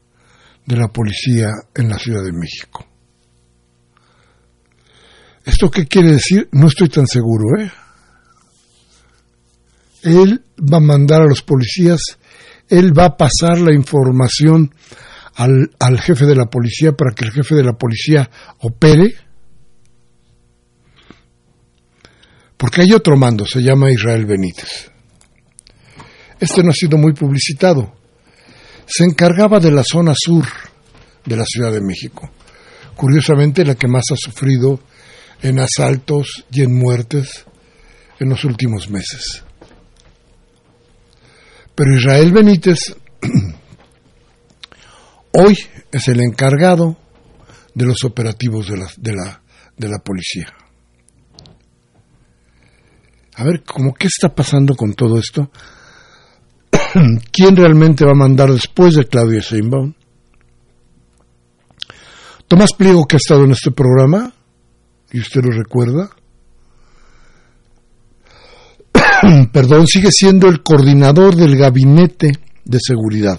de 0.65 0.77
la 0.77 0.89
policía 0.89 1.51
en 1.75 1.89
la 1.89 1.99
Ciudad 1.99 2.25
de 2.25 2.33
México. 2.33 2.85
¿Esto 5.45 5.71
qué 5.71 5.87
quiere 5.87 6.13
decir? 6.13 6.49
No 6.53 6.67
estoy 6.67 6.89
tan 6.89 7.07
seguro, 7.07 7.61
¿eh? 7.61 7.71
Él 10.03 10.45
va 10.59 10.79
a 10.79 10.81
mandar 10.81 11.23
a 11.23 11.27
los 11.27 11.43
policías, 11.43 12.01
él 12.69 12.97
va 12.99 13.05
a 13.05 13.17
pasar 13.17 13.61
la 13.61 13.73
información 13.73 14.75
al, 15.35 15.71
al 15.79 16.01
jefe 16.01 16.27
de 16.27 16.35
la 16.35 16.47
policía 16.47 16.93
para 16.93 17.15
que 17.15 17.27
el 17.27 17.33
jefe 17.33 17.55
de 17.55 17.65
la 17.65 17.75
policía 17.75 18.29
opere 18.61 19.15
Porque 22.57 22.83
hay 22.83 22.93
otro 22.93 23.17
mando, 23.17 23.47
se 23.47 23.61
llama 23.61 23.91
Israel 23.91 24.25
Benítez. 24.25 24.91
Este 26.41 26.63
no 26.63 26.71
ha 26.71 26.75
sido 26.75 26.97
muy 26.97 27.13
publicitado. 27.13 27.95
Se 28.87 29.05
encargaba 29.05 29.61
de 29.61 29.71
la 29.71 29.83
zona 29.83 30.15
sur 30.17 30.47
de 31.25 31.37
la 31.37 31.45
Ciudad 31.45 31.73
de 31.73 31.81
México. 31.81 32.31
Curiosamente, 32.95 33.65
la 33.65 33.75
que 33.75 33.89
más 33.89 34.05
ha 34.13 34.17
sufrido 34.17 34.81
en 35.43 35.59
asaltos 35.59 36.45
y 36.51 36.63
en 36.63 36.75
muertes 36.75 37.45
en 38.19 38.31
los 38.31 38.45
últimos 38.45 38.89
meses. 38.89 39.45
Pero 41.75 41.95
Israel 41.95 42.33
Benítez 42.33 42.97
hoy 45.33 45.59
es 45.93 46.09
el 46.09 46.23
encargado 46.23 46.97
de 47.75 47.85
los 47.85 48.03
operativos 48.05 48.69
de 48.69 48.77
la, 48.79 48.89
de 48.97 49.13
la, 49.13 49.43
de 49.77 49.89
la 49.89 49.99
policía. 49.99 50.66
A 53.37 53.45
ver, 53.45 53.63
¿cómo 53.65 53.93
qué 53.93 54.07
está 54.07 54.35
pasando 54.35 54.75
con 54.75 54.95
todo 54.95 55.19
esto? 55.19 55.51
¿Quién 57.33 57.55
realmente 57.55 58.07
va 58.07 58.13
a 58.13 58.19
mandar 58.19 58.51
después 58.51 58.95
de 58.95 59.05
Claudia 59.05 59.41
Sheinbaum? 59.41 59.93
Tomás 62.49 62.71
Pliego, 62.73 63.05
que 63.05 63.17
ha 63.17 63.19
estado 63.19 63.45
en 63.45 63.51
este 63.51 63.73
programa, 63.73 64.33
y 65.13 65.21
usted 65.21 65.43
lo 65.45 65.51
recuerda, 65.51 66.09
perdón, 69.53 69.87
sigue 69.87 70.11
siendo 70.11 70.49
el 70.49 70.63
coordinador 70.63 71.37
del 71.37 71.59
gabinete 71.59 72.33
de 72.65 72.79
seguridad. 72.81 73.39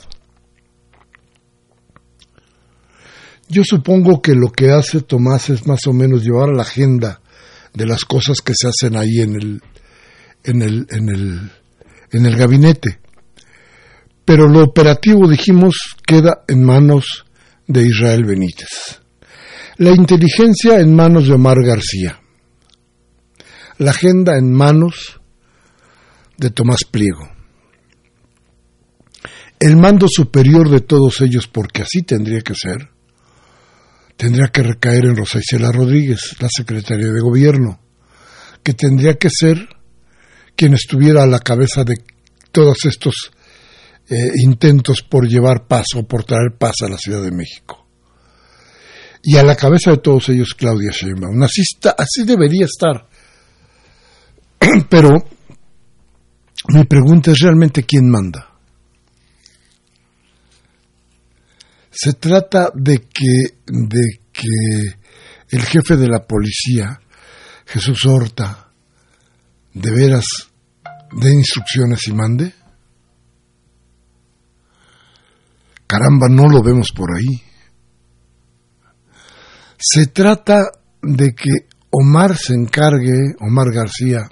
Yo 3.49 3.63
supongo 3.63 4.21
que 4.21 4.35
lo 4.35 4.51
que 4.51 4.69
hace 4.71 5.01
Tomás 5.01 5.49
es 5.49 5.65
más 5.65 5.87
o 5.87 5.93
menos 5.93 6.23
llevar 6.23 6.49
a 6.49 6.53
la 6.53 6.61
agenda 6.61 7.21
de 7.73 7.87
las 7.87 8.05
cosas 8.05 8.41
que 8.41 8.53
se 8.55 8.67
hacen 8.67 8.95
ahí 8.95 9.21
en 9.21 9.35
el, 9.35 9.61
en 10.47 10.61
el, 10.61 10.87
en 10.89 11.09
el, 11.09 11.51
en 12.11 12.25
el 12.25 12.35
gabinete. 12.35 12.99
Pero 14.25 14.47
lo 14.47 14.63
operativo, 14.63 15.27
dijimos, 15.29 15.75
queda 16.05 16.43
en 16.47 16.63
manos 16.63 17.25
de 17.67 17.85
Israel 17.85 18.25
Benítez. 18.25 19.01
La 19.77 19.91
inteligencia 19.91 20.79
en 20.79 20.95
manos 20.95 21.27
de 21.27 21.33
Omar 21.33 21.57
García. 21.63 22.19
La 23.77 23.91
agenda 23.91 24.37
en 24.37 24.51
manos 24.51 25.19
de 26.37 26.49
Tomás 26.49 26.83
Pliego. 26.89 27.29
El 29.59 29.75
mando 29.75 30.07
superior 30.09 30.69
de 30.69 30.81
todos 30.81 31.21
ellos, 31.21 31.47
porque 31.47 31.81
así 31.81 32.03
tendría 32.03 32.41
que 32.41 32.53
ser, 32.55 32.89
tendría 34.15 34.47
que 34.47 34.63
recaer 34.63 35.05
en 35.05 35.15
Rosa 35.15 35.39
Isela 35.39 35.71
Rodríguez, 35.71 36.35
la 36.39 36.47
secretaria 36.49 37.11
de 37.11 37.19
Gobierno, 37.19 37.79
que 38.63 38.73
tendría 38.73 39.15
que 39.15 39.29
ser 39.31 39.67
quien 40.57 40.73
estuviera 40.73 41.23
a 41.23 41.27
la 41.27 41.39
cabeza 41.39 41.83
de 41.83 41.93
todos 42.51 42.79
estos 42.85 43.31
eh, 44.09 44.31
intentos 44.43 45.03
por 45.03 45.27
llevar 45.27 45.67
paz 45.67 45.85
o 45.95 46.03
por 46.03 46.23
traer 46.23 46.57
paz 46.57 46.77
a 46.83 46.89
la 46.89 46.97
Ciudad 46.97 47.21
de 47.21 47.31
México. 47.31 47.85
Y 49.23 49.37
a 49.37 49.43
la 49.43 49.55
cabeza 49.55 49.91
de 49.91 49.97
todos 49.97 50.29
ellos 50.29 50.55
Claudia 50.55 50.91
Sheinbaum. 50.91 51.43
Así, 51.43 51.61
así 51.97 52.23
debería 52.25 52.65
estar. 52.65 53.07
Pero 54.89 55.09
mi 56.69 56.83
pregunta 56.85 57.31
es 57.31 57.39
realmente 57.39 57.83
quién 57.83 58.09
manda. 58.09 58.49
Se 61.91 62.13
trata 62.13 62.71
de 62.73 62.99
que, 63.01 63.57
de 63.65 64.03
que 64.31 64.97
el 65.49 65.61
jefe 65.63 65.97
de 65.97 66.07
la 66.07 66.25
policía, 66.25 66.99
Jesús 67.65 68.05
Horta, 68.05 68.67
de 69.73 69.91
veras 69.91 70.25
dé 71.11 71.33
instrucciones 71.33 72.07
y 72.07 72.13
mande. 72.13 72.53
Caramba, 75.87 76.27
no 76.29 76.49
lo 76.49 76.61
vemos 76.61 76.91
por 76.95 77.09
ahí. 77.15 77.41
Se 79.77 80.07
trata 80.07 80.69
de 81.01 81.33
que 81.33 81.49
Omar 81.89 82.35
se 82.35 82.53
encargue, 82.53 83.35
Omar 83.39 83.71
García, 83.71 84.27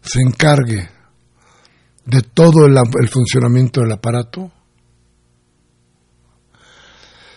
se 0.00 0.20
encargue 0.20 0.88
de 2.06 2.22
todo 2.22 2.66
el, 2.66 3.08
funcionamiento 3.08 3.80
del 3.80 3.92
aparato. 3.92 4.50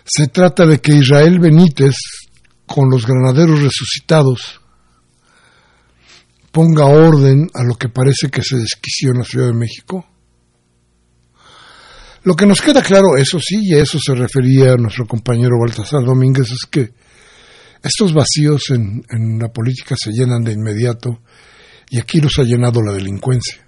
Se 0.06 0.28
trata 0.28 0.66
de 0.66 0.80
que 0.80 0.94
Israel 0.96 1.40
Benítez, 1.40 1.96
con 2.66 2.90
los 2.90 3.06
granaderos 3.06 3.62
resucitados, 3.62 4.62
ponga 6.52 6.86
orden 6.86 7.50
a 7.54 7.64
lo 7.64 7.76
que 7.76 7.90
parece 7.90 8.30
que 8.30 8.42
se 8.42 8.58
desquició 8.58 9.12
en 9.12 9.20
la 9.20 9.24
Ciudad 9.24 9.48
de 9.48 9.54
México. 9.54 10.06
Lo 12.24 12.36
que 12.36 12.46
nos 12.46 12.62
queda 12.62 12.82
claro, 12.82 13.16
eso 13.18 13.40
sí, 13.40 13.60
y 13.62 13.74
a 13.74 13.82
eso 13.82 14.00
se 14.00 14.14
refería 14.14 14.76
nuestro 14.76 15.06
compañero 15.06 15.60
Baltasar 15.60 16.04
Domínguez, 16.04 16.52
es 16.52 16.66
que 16.70 16.92
estos 17.82 18.14
vacíos 18.14 18.64
en, 18.72 19.04
en 19.10 19.40
la 19.40 19.50
política 19.50 19.96
se 19.98 20.12
llenan 20.12 20.44
de 20.44 20.54
inmediato 20.54 21.22
y 21.90 22.00
aquí 22.00 22.20
los 22.20 22.38
ha 22.40 22.44
llenado 22.44 22.82
la 22.82 22.92
delincuencia, 22.92 23.66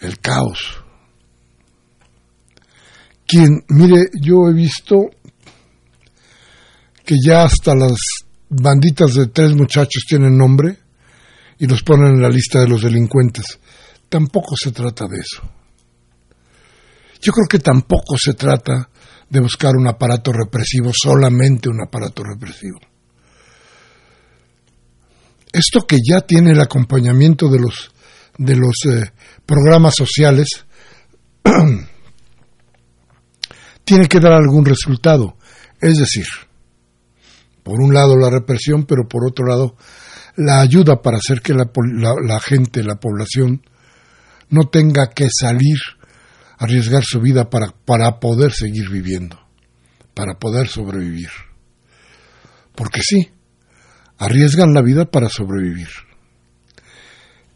el 0.00 0.18
caos. 0.18 0.82
Quien, 3.26 3.62
mire, 3.68 4.06
yo 4.20 4.48
he 4.48 4.52
visto 4.52 5.10
que 7.04 7.14
ya 7.24 7.44
hasta 7.44 7.74
las 7.74 7.96
banditas 8.48 9.14
de 9.14 9.28
tres 9.28 9.54
muchachos 9.54 10.04
tienen 10.06 10.36
nombre 10.36 10.81
y 11.62 11.66
los 11.68 11.82
ponen 11.84 12.16
en 12.16 12.20
la 12.20 12.28
lista 12.28 12.58
de 12.58 12.66
los 12.66 12.82
delincuentes. 12.82 13.60
Tampoco 14.08 14.56
se 14.56 14.72
trata 14.72 15.06
de 15.06 15.20
eso. 15.20 15.48
Yo 17.20 17.32
creo 17.32 17.46
que 17.48 17.60
tampoco 17.60 18.18
se 18.18 18.34
trata 18.34 18.90
de 19.30 19.40
buscar 19.40 19.70
un 19.78 19.86
aparato 19.86 20.32
represivo, 20.32 20.90
solamente 20.92 21.68
un 21.68 21.80
aparato 21.80 22.24
represivo. 22.24 22.80
Esto 25.52 25.86
que 25.86 25.98
ya 26.04 26.22
tiene 26.22 26.50
el 26.50 26.60
acompañamiento 26.60 27.48
de 27.48 27.60
los, 27.60 27.92
de 28.38 28.56
los 28.56 28.74
eh, 28.86 29.12
programas 29.46 29.94
sociales, 29.94 30.66
tiene 33.84 34.08
que 34.08 34.18
dar 34.18 34.32
algún 34.32 34.64
resultado. 34.64 35.36
Es 35.80 35.98
decir, 35.98 36.26
por 37.62 37.80
un 37.80 37.94
lado 37.94 38.16
la 38.16 38.30
represión, 38.30 38.84
pero 38.84 39.06
por 39.06 39.24
otro 39.24 39.46
lado 39.46 39.76
la 40.36 40.60
ayuda 40.60 41.02
para 41.02 41.18
hacer 41.18 41.40
que 41.42 41.54
la, 41.54 41.70
la, 41.74 42.14
la 42.22 42.40
gente, 42.40 42.82
la 42.82 42.96
población, 42.96 43.62
no 44.48 44.68
tenga 44.70 45.10
que 45.10 45.28
salir 45.30 45.78
arriesgar 46.62 47.02
su 47.04 47.20
vida 47.20 47.50
para, 47.50 47.72
para 47.84 48.20
poder 48.20 48.52
seguir 48.52 48.88
viviendo, 48.88 49.36
para 50.14 50.38
poder 50.38 50.68
sobrevivir. 50.68 51.30
Porque 52.76 53.00
sí, 53.02 53.32
arriesgan 54.18 54.72
la 54.72 54.80
vida 54.80 55.04
para 55.06 55.28
sobrevivir. 55.28 55.88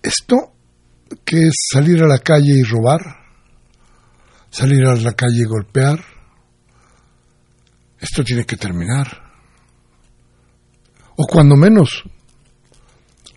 Esto 0.03 0.55
que 1.25 1.47
es 1.47 1.55
salir 1.73 2.03
a 2.03 2.09
la 2.09 2.19
calle 2.19 2.53
y 2.53 2.65
robar, 2.65 3.01
salir 4.51 4.85
a 4.87 4.97
la 4.97 5.13
calle 5.13 5.43
y 5.43 5.45
golpear, 5.45 6.05
esto 8.01 8.25
tiene 8.25 8.45
que 8.45 8.57
terminar. 8.57 9.23
O 11.17 11.27
cuando 11.27 11.55
menos 11.55 12.05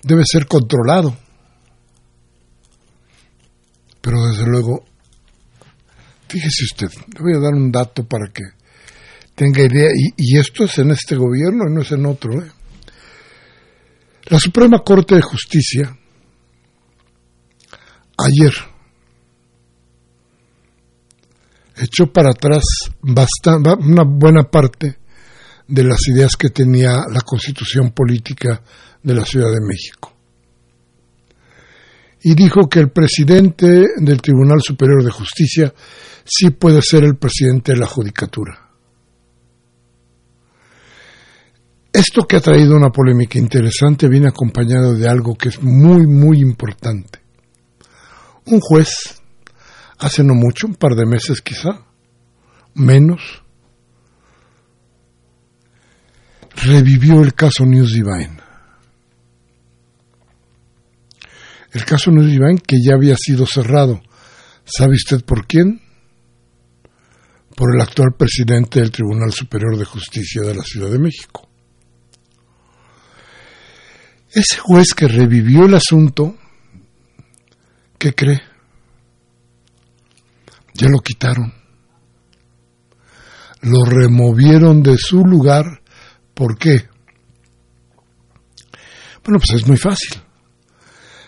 debe 0.03 0.23
ser 0.25 0.47
controlado. 0.47 1.15
Pero 4.01 4.25
desde 4.27 4.45
luego, 4.45 4.85
fíjese 6.27 6.63
usted, 6.63 6.89
le 7.15 7.21
voy 7.21 7.33
a 7.35 7.39
dar 7.39 7.53
un 7.53 7.71
dato 7.71 8.05
para 8.05 8.31
que 8.31 8.43
tenga 9.35 9.61
idea, 9.61 9.89
y, 9.93 10.13
y 10.17 10.37
esto 10.37 10.65
es 10.65 10.77
en 10.79 10.91
este 10.91 11.15
gobierno, 11.15 11.65
no 11.69 11.81
es 11.81 11.91
en 11.91 12.05
otro. 12.05 12.43
¿eh? 12.43 12.51
La 14.25 14.39
Suprema 14.39 14.79
Corte 14.79 15.15
de 15.15 15.21
Justicia, 15.21 15.97
ayer, 18.17 18.53
echó 21.77 22.11
para 22.11 22.31
atrás 22.31 22.63
bastante, 23.01 23.71
una 23.79 24.03
buena 24.05 24.43
parte 24.43 24.98
de 25.69 25.83
las 25.83 26.07
ideas 26.07 26.35
que 26.35 26.49
tenía 26.49 27.05
la 27.11 27.21
constitución 27.23 27.91
política 27.91 28.61
de 29.03 29.13
la 29.13 29.23
Ciudad 29.23 29.51
de 29.51 29.61
México. 29.61 30.13
Y 32.21 32.33
dijo 32.33 32.67
que 32.67 32.79
el 32.79 32.89
presidente 32.89 33.85
del 33.97 34.21
Tribunal 34.21 34.59
Superior 34.61 35.03
de 35.03 35.11
Justicia 35.11 35.73
sí 36.25 36.49
puede 36.49 36.81
ser 36.81 37.03
el 37.03 37.17
presidente 37.17 37.73
de 37.73 37.77
la 37.77 37.85
Judicatura. 37.85 38.69
Esto 41.93 42.23
que 42.27 42.37
ha 42.37 42.41
traído 42.41 42.75
una 42.75 42.89
polémica 42.89 43.37
interesante 43.37 44.09
viene 44.09 44.27
acompañado 44.27 44.95
de 44.95 45.07
algo 45.07 45.35
que 45.35 45.49
es 45.49 45.61
muy, 45.61 46.07
muy 46.07 46.39
importante. 46.39 47.19
Un 48.45 48.59
juez, 48.59 49.21
hace 49.99 50.23
no 50.23 50.33
mucho, 50.33 50.67
un 50.67 50.75
par 50.75 50.95
de 50.95 51.05
meses 51.05 51.41
quizá, 51.41 51.85
menos, 52.73 53.43
revivió 56.63 57.21
el 57.21 57.33
caso 57.33 57.65
News 57.65 57.93
Divine. 57.93 58.37
El 61.71 61.85
caso 61.85 62.11
News 62.11 62.27
Divine 62.27 62.61
que 62.65 62.77
ya 62.83 62.95
había 62.95 63.15
sido 63.15 63.45
cerrado. 63.45 64.01
¿Sabe 64.65 64.95
usted 64.95 65.23
por 65.23 65.47
quién? 65.47 65.81
Por 67.55 67.75
el 67.75 67.81
actual 67.81 68.13
presidente 68.17 68.79
del 68.79 68.91
Tribunal 68.91 69.33
Superior 69.33 69.77
de 69.77 69.85
Justicia 69.85 70.41
de 70.41 70.55
la 70.55 70.63
Ciudad 70.63 70.89
de 70.89 70.99
México. 70.99 71.49
Ese 74.31 74.57
juez 74.59 74.93
que 74.93 75.07
revivió 75.07 75.65
el 75.65 75.73
asunto, 75.73 76.37
¿qué 77.97 78.13
cree? 78.13 78.41
Ya 80.75 80.87
lo 80.87 80.99
quitaron. 80.99 81.53
Lo 83.61 83.83
removieron 83.83 84.83
de 84.83 84.97
su 84.97 85.25
lugar. 85.25 85.81
¿Por 86.39 86.57
qué? 86.57 86.87
Bueno, 89.25 89.39
pues 89.39 89.61
es 89.61 89.67
muy 89.67 89.75
fácil. 89.75 90.21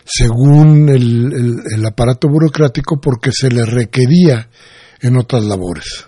Según 0.05 0.88
el, 0.88 1.86
aparato 1.86 2.30
burocrático, 2.30 3.01
porque 3.01 3.34
se 3.34 3.49
le 3.49 3.66
requería 3.66 4.49
en 5.01 5.18
otras 5.18 5.43
labores. 5.43 6.07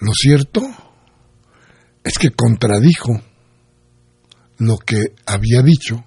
Lo 0.00 0.10
cierto 0.14 0.62
es 2.02 2.18
que 2.18 2.30
contradijo 2.30 3.22
lo 4.58 4.76
que 4.78 5.00
había 5.26 5.62
dicho 5.62 6.04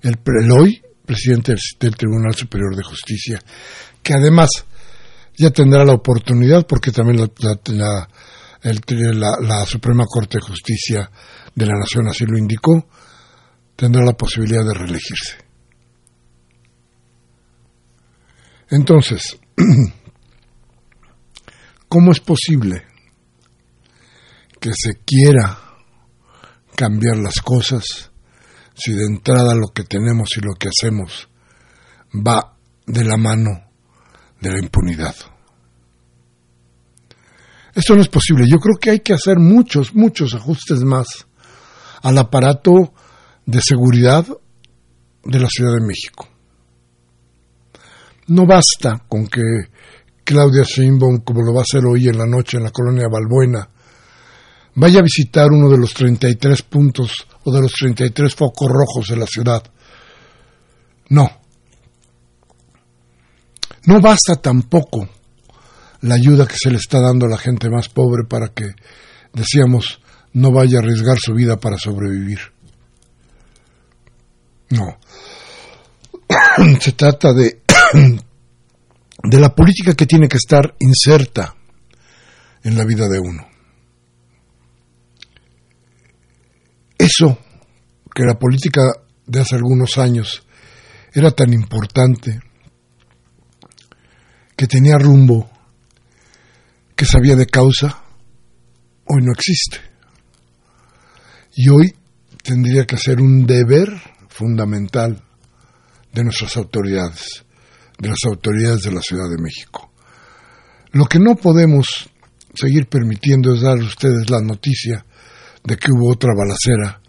el, 0.00 0.18
el 0.42 0.50
hoy 0.50 0.82
presidente 1.04 1.52
del, 1.52 1.60
del, 1.78 1.96
Tribunal 1.96 2.34
Superior 2.34 2.74
de 2.74 2.84
Justicia, 2.84 3.38
que 4.02 4.14
además 4.14 4.48
ya 5.36 5.50
tendrá 5.50 5.84
la 5.84 5.92
oportunidad, 5.92 6.66
porque 6.66 6.90
también 6.90 7.20
la, 7.20 7.60
la, 7.66 8.08
el, 8.62 8.80
la, 9.18 9.36
la 9.40 9.64
Suprema 9.64 10.04
Corte 10.06 10.38
de 10.38 10.46
Justicia 10.46 11.10
de 11.54 11.66
la 11.66 11.78
Nación 11.78 12.08
así 12.08 12.24
lo 12.26 12.38
indicó, 12.38 12.86
tendrá 13.76 14.04
la 14.04 14.12
posibilidad 14.12 14.64
de 14.64 14.74
reelegirse. 14.74 15.36
Entonces, 18.70 19.38
¿cómo 21.88 22.12
es 22.12 22.20
posible 22.20 22.84
que 24.60 24.70
se 24.74 25.00
quiera 25.04 25.58
cambiar 26.76 27.16
las 27.16 27.40
cosas 27.40 28.10
si 28.74 28.92
de 28.92 29.04
entrada 29.04 29.54
lo 29.54 29.68
que 29.68 29.84
tenemos 29.84 30.36
y 30.36 30.40
lo 30.40 30.54
que 30.58 30.68
hacemos 30.68 31.28
va 32.14 32.56
de 32.86 33.04
la 33.04 33.16
mano 33.16 33.70
de 34.40 34.50
la 34.50 34.58
impunidad. 34.58 35.14
Esto 37.80 37.96
no 37.96 38.02
es 38.02 38.08
posible. 38.08 38.44
Yo 38.46 38.58
creo 38.58 38.76
que 38.78 38.90
hay 38.90 39.00
que 39.00 39.14
hacer 39.14 39.38
muchos, 39.38 39.94
muchos 39.94 40.34
ajustes 40.34 40.80
más 40.80 41.06
al 42.02 42.18
aparato 42.18 42.92
de 43.46 43.62
seguridad 43.62 44.26
de 45.24 45.40
la 45.40 45.48
Ciudad 45.48 45.72
de 45.76 45.86
México. 45.86 46.28
No 48.26 48.44
basta 48.44 49.02
con 49.08 49.26
que 49.28 49.40
Claudia 50.22 50.62
Sheinbaum, 50.62 51.20
como 51.20 51.40
lo 51.40 51.54
va 51.54 51.60
a 51.60 51.62
hacer 51.62 51.86
hoy 51.86 52.06
en 52.06 52.18
la 52.18 52.26
noche 52.26 52.58
en 52.58 52.64
la 52.64 52.70
colonia 52.70 53.08
Balbuena, 53.10 53.66
vaya 54.74 54.98
a 54.98 55.02
visitar 55.02 55.48
uno 55.50 55.70
de 55.70 55.78
los 55.78 55.94
33 55.94 56.60
puntos 56.64 57.26
o 57.44 57.50
de 57.50 57.62
los 57.62 57.72
33 57.72 58.34
focos 58.34 58.68
rojos 58.68 59.08
de 59.08 59.16
la 59.16 59.26
ciudad. 59.26 59.62
No. 61.08 61.30
No 63.86 64.00
basta 64.02 64.36
tampoco 64.36 65.08
la 66.02 66.14
ayuda 66.14 66.46
que 66.46 66.56
se 66.56 66.70
le 66.70 66.76
está 66.76 67.00
dando 67.00 67.26
a 67.26 67.30
la 67.30 67.38
gente 67.38 67.68
más 67.68 67.88
pobre 67.88 68.24
para 68.28 68.48
que, 68.48 68.74
decíamos, 69.32 70.00
no 70.32 70.52
vaya 70.52 70.78
a 70.78 70.82
arriesgar 70.82 71.18
su 71.18 71.34
vida 71.34 71.58
para 71.58 71.78
sobrevivir. 71.78 72.38
No. 74.70 74.98
se 76.80 76.92
trata 76.92 77.32
de, 77.32 77.62
de 79.22 79.40
la 79.40 79.54
política 79.54 79.94
que 79.94 80.06
tiene 80.06 80.28
que 80.28 80.38
estar 80.38 80.74
inserta 80.78 81.54
en 82.62 82.76
la 82.76 82.84
vida 82.84 83.08
de 83.08 83.18
uno. 83.18 83.46
Eso 86.98 87.38
que 88.14 88.24
la 88.24 88.38
política 88.38 88.82
de 89.26 89.40
hace 89.40 89.56
algunos 89.56 89.98
años 89.98 90.46
era 91.12 91.30
tan 91.30 91.52
importante, 91.52 92.40
que 94.56 94.66
tenía 94.66 94.98
rumbo, 94.98 95.49
que 97.00 97.06
sabía 97.06 97.34
de 97.34 97.46
causa, 97.46 98.02
hoy 99.06 99.22
no 99.22 99.32
existe. 99.32 99.78
Y 101.54 101.70
hoy 101.70 101.94
tendría 102.42 102.84
que 102.84 102.98
ser 102.98 103.22
un 103.22 103.46
deber 103.46 103.88
fundamental 104.28 105.24
de 106.12 106.24
nuestras 106.24 106.58
autoridades, 106.58 107.46
de 107.98 108.10
las 108.10 108.18
autoridades 108.26 108.82
de 108.82 108.92
la 108.92 109.00
Ciudad 109.00 109.30
de 109.30 109.42
México. 109.42 109.90
Lo 110.92 111.06
que 111.06 111.18
no 111.18 111.36
podemos 111.36 111.86
seguir 112.52 112.86
permitiendo 112.86 113.54
es 113.54 113.62
dar 113.62 113.78
a 113.78 113.84
ustedes 113.84 114.28
la 114.28 114.42
noticia 114.42 115.06
de 115.64 115.78
que 115.78 115.92
hubo 115.92 116.12
otra 116.12 116.34
balacera 116.36 117.00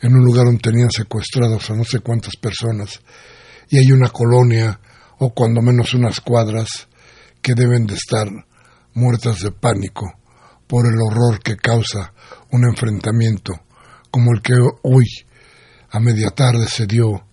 en 0.00 0.16
un 0.16 0.24
lugar 0.24 0.46
donde 0.46 0.62
tenían 0.62 0.90
secuestrados 0.90 1.70
a 1.70 1.76
no 1.76 1.84
sé 1.84 2.00
cuántas 2.00 2.34
personas 2.34 3.00
y 3.70 3.78
hay 3.78 3.92
una 3.92 4.08
colonia 4.08 4.80
o 5.20 5.32
cuando 5.32 5.62
menos 5.62 5.94
unas 5.94 6.20
cuadras 6.20 6.88
que 7.40 7.54
deben 7.54 7.86
de 7.86 7.94
estar 7.94 8.26
muertas 8.98 9.40
de 9.40 9.52
pánico 9.52 10.12
por 10.66 10.86
el 10.86 11.00
horror 11.00 11.40
que 11.42 11.56
causa 11.56 12.12
un 12.50 12.64
enfrentamiento 12.64 13.52
como 14.10 14.32
el 14.32 14.42
que 14.42 14.54
hoy 14.82 15.04
a 15.90 16.00
media 16.00 16.30
tarde 16.30 16.66
se 16.66 16.86
dio 16.86 17.24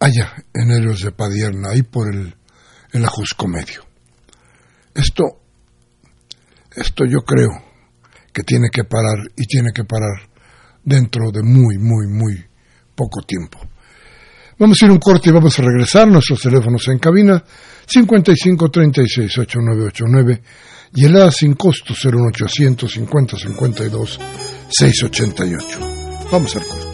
allá 0.00 0.32
en 0.54 0.70
Héroes 0.70 1.00
de 1.00 1.12
Padierna, 1.12 1.70
ahí 1.70 1.82
por 1.82 2.14
el, 2.14 2.36
el 2.92 3.04
Ajusco 3.04 3.48
Medio. 3.48 3.84
Esto, 4.94 5.24
esto 6.74 7.04
yo 7.04 7.20
creo 7.20 7.50
que 8.32 8.42
tiene 8.42 8.68
que 8.72 8.84
parar 8.84 9.18
y 9.36 9.46
tiene 9.46 9.70
que 9.74 9.84
parar 9.84 10.28
dentro 10.84 11.30
de 11.32 11.42
muy, 11.42 11.78
muy, 11.78 12.06
muy 12.06 12.46
poco 12.94 13.22
tiempo. 13.22 13.58
Vamos 14.58 14.82
a 14.82 14.86
ir 14.86 14.90
un 14.90 14.98
corte 14.98 15.30
y 15.30 15.32
vamos 15.32 15.58
a 15.58 15.62
regresar. 15.62 16.08
Nuestros 16.08 16.40
teléfonos 16.40 16.88
en 16.88 16.98
cabina 16.98 17.42
55 17.86 18.70
36 18.70 19.38
8989 19.38 20.42
y 20.94 21.04
el 21.04 21.16
A 21.22 21.30
sin 21.30 21.54
costo 21.54 21.94
01800 21.94 22.90
50 22.90 23.36
52 23.36 24.20
688. 24.68 25.78
Vamos 26.30 26.56
al 26.56 26.64
corte. 26.64 26.88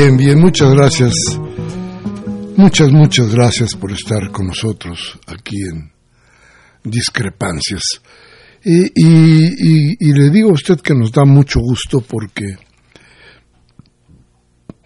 Bien, 0.00 0.16
bien, 0.16 0.38
muchas 0.38 0.72
gracias. 0.74 1.12
Muchas, 2.56 2.92
muchas 2.92 3.34
gracias 3.34 3.74
por 3.74 3.90
estar 3.90 4.30
con 4.30 4.46
nosotros 4.46 5.18
aquí 5.26 5.56
en 5.72 5.90
Discrepancias. 6.84 7.82
Y, 8.62 10.12
le 10.12 10.30
digo 10.30 10.50
a 10.50 10.52
usted 10.52 10.78
que 10.78 10.94
nos 10.94 11.10
da 11.10 11.24
mucho 11.24 11.58
gusto 11.58 12.00
porque, 12.00 12.44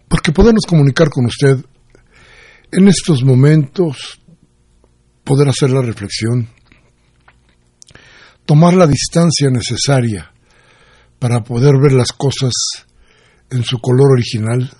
porque 0.08 0.32
podemos 0.32 0.64
comunicar 0.66 1.10
con 1.10 1.26
usted 1.26 1.62
en 2.70 2.88
estos 2.88 3.22
momentos, 3.22 4.18
poder 5.24 5.46
hacer 5.46 5.68
la 5.72 5.82
reflexión, 5.82 6.48
tomar 8.46 8.72
la 8.72 8.86
distancia 8.86 9.50
necesaria 9.50 10.32
para 11.18 11.42
poder 11.42 11.74
ver 11.78 11.92
las 11.92 12.12
cosas 12.12 12.54
en 13.50 13.62
su 13.62 13.78
color 13.78 14.12
original 14.12 14.70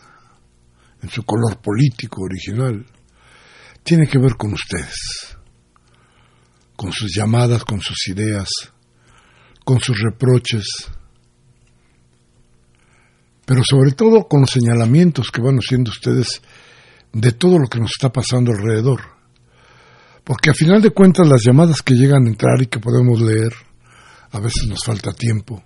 en 1.03 1.09
su 1.11 1.23
color 1.25 1.61
político 1.61 2.23
original, 2.23 2.87
tiene 3.83 4.07
que 4.07 4.19
ver 4.19 4.37
con 4.37 4.53
ustedes, 4.53 5.37
con 6.77 6.93
sus 6.93 7.13
llamadas, 7.15 7.65
con 7.65 7.81
sus 7.81 8.09
ideas, 8.09 8.49
con 9.65 9.81
sus 9.81 10.01
reproches, 10.01 10.67
pero 13.45 13.63
sobre 13.69 13.93
todo 13.93 14.29
con 14.29 14.43
los 14.43 14.51
señalamientos 14.51 15.31
que 15.31 15.43
van 15.43 15.57
haciendo 15.57 15.91
ustedes 15.91 16.41
de 17.13 17.33
todo 17.33 17.59
lo 17.59 17.69
que 17.69 17.81
nos 17.81 17.91
está 17.91 18.11
pasando 18.11 18.53
alrededor. 18.53 19.01
Porque 20.25 20.51
a 20.51 20.55
final 20.55 20.81
de 20.81 20.91
cuentas 20.91 21.29
las 21.29 21.43
llamadas 21.45 21.83
que 21.83 21.95
llegan 21.95 22.25
a 22.25 22.31
entrar 22.31 22.63
y 22.63 22.67
que 22.67 22.79
podemos 22.79 23.21
leer, 23.21 23.53
a 24.31 24.39
veces 24.39 24.69
nos 24.69 24.85
falta 24.85 25.13
tiempo, 25.13 25.63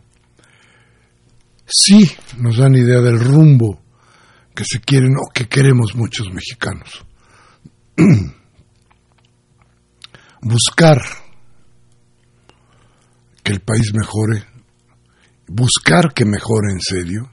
sí 1.66 2.11
nos 2.39 2.57
dan 2.57 2.74
idea 2.74 3.01
del 3.01 3.20
rumbo 3.20 3.86
que 4.57 4.65
se 4.65 4.81
quieren 4.81 5.15
o 5.17 5.31
que 5.33 5.49
queremos 5.49 5.95
muchos 5.95 6.27
mexicanos. 6.33 7.05
buscar 10.41 10.99
que 13.45 13.53
el 13.53 13.61
país 13.61 13.93
mejore, 13.95 14.45
buscar 15.47 16.13
que 16.13 16.25
mejore 16.25 16.73
en 16.73 16.81
serio, 16.81 17.31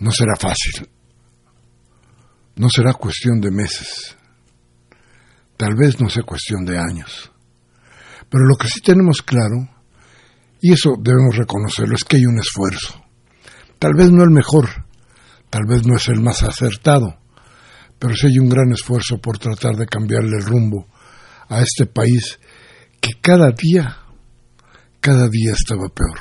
no 0.00 0.10
será 0.10 0.34
fácil. 0.36 0.88
No 2.56 2.68
será 2.68 2.94
cuestión 2.94 3.40
de 3.40 3.50
meses. 3.50 4.16
Tal 5.56 5.74
vez 5.76 6.00
no 6.00 6.08
sea 6.08 6.24
cuestión 6.24 6.64
de 6.64 6.78
años. 6.78 7.30
Pero 8.28 8.44
lo 8.46 8.56
que 8.56 8.68
sí 8.68 8.80
tenemos 8.80 9.22
claro, 9.22 9.68
y 10.60 10.72
eso 10.72 10.94
debemos 10.98 11.36
reconocerlo, 11.36 11.94
es 11.94 12.04
que 12.04 12.16
hay 12.16 12.24
un 12.24 12.38
esfuerzo. 12.38 13.04
Tal 13.78 13.92
vez 13.94 14.10
no 14.10 14.22
el 14.22 14.30
mejor, 14.30 14.86
tal 15.52 15.66
vez 15.66 15.86
no 15.86 15.96
es 15.96 16.08
el 16.08 16.22
más 16.22 16.42
acertado, 16.42 17.14
pero 17.98 18.16
sí 18.16 18.26
hay 18.26 18.38
un 18.38 18.48
gran 18.48 18.72
esfuerzo 18.72 19.18
por 19.18 19.36
tratar 19.36 19.76
de 19.76 19.84
cambiarle 19.84 20.38
el 20.38 20.46
rumbo 20.46 20.86
a 21.46 21.60
este 21.60 21.84
país 21.84 22.38
que 23.02 23.10
cada 23.20 23.50
día, 23.50 23.98
cada 24.98 25.28
día 25.28 25.52
estaba 25.52 25.90
peor. 25.90 26.18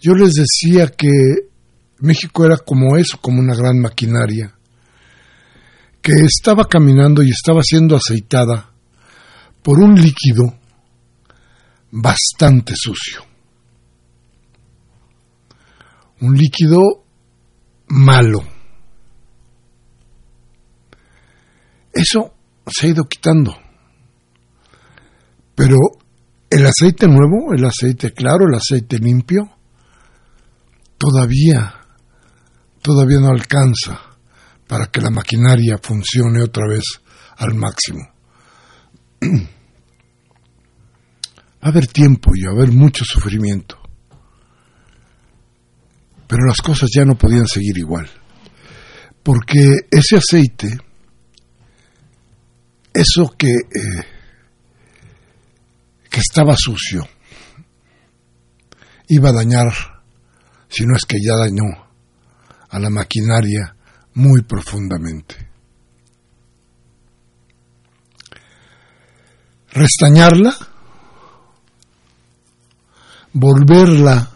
Yo 0.00 0.14
les 0.14 0.34
decía 0.34 0.92
que 0.96 1.08
México 1.98 2.46
era 2.46 2.58
como 2.58 2.96
eso, 2.96 3.18
como 3.20 3.40
una 3.40 3.56
gran 3.56 3.80
maquinaria, 3.80 4.54
que 6.00 6.12
estaba 6.12 6.66
caminando 6.66 7.20
y 7.20 7.30
estaba 7.30 7.62
siendo 7.64 7.96
aceitada 7.96 8.70
por 9.60 9.80
un 9.80 10.00
líquido 10.00 10.54
bastante 11.90 12.74
sucio. 12.76 13.22
Un 16.20 16.36
líquido 16.36 17.09
malo. 17.90 18.42
Eso 21.92 22.34
se 22.66 22.86
ha 22.86 22.90
ido 22.90 23.04
quitando. 23.04 23.56
Pero 25.54 25.76
el 26.48 26.66
aceite 26.66 27.06
nuevo, 27.06 27.52
el 27.52 27.64
aceite 27.64 28.12
claro, 28.12 28.46
el 28.48 28.54
aceite 28.54 28.98
limpio, 28.98 29.50
todavía, 30.96 31.74
todavía 32.80 33.20
no 33.20 33.28
alcanza 33.28 34.00
para 34.66 34.86
que 34.86 35.00
la 35.00 35.10
maquinaria 35.10 35.78
funcione 35.82 36.42
otra 36.42 36.66
vez 36.68 36.84
al 37.36 37.54
máximo. 37.54 38.08
Va 41.62 41.66
a 41.66 41.68
haber 41.68 41.88
tiempo 41.88 42.30
y 42.34 42.44
va 42.44 42.52
a 42.52 42.54
haber 42.54 42.72
mucho 42.72 43.04
sufrimiento. 43.04 43.79
Pero 46.30 46.44
las 46.46 46.62
cosas 46.62 46.88
ya 46.94 47.04
no 47.04 47.16
podían 47.16 47.48
seguir 47.48 47.76
igual. 47.76 48.08
Porque 49.20 49.80
ese 49.90 50.16
aceite, 50.16 50.78
eso 52.94 53.34
que, 53.36 53.50
eh, 53.50 54.04
que 56.08 56.20
estaba 56.20 56.54
sucio, 56.56 57.02
iba 59.08 59.30
a 59.30 59.32
dañar, 59.32 59.72
si 60.68 60.86
no 60.86 60.94
es 60.94 61.04
que 61.04 61.16
ya 61.20 61.34
dañó, 61.34 61.64
a 62.68 62.78
la 62.78 62.90
maquinaria 62.90 63.74
muy 64.14 64.42
profundamente. 64.42 65.34
Restañarla, 69.72 70.54
volverla 73.32 74.29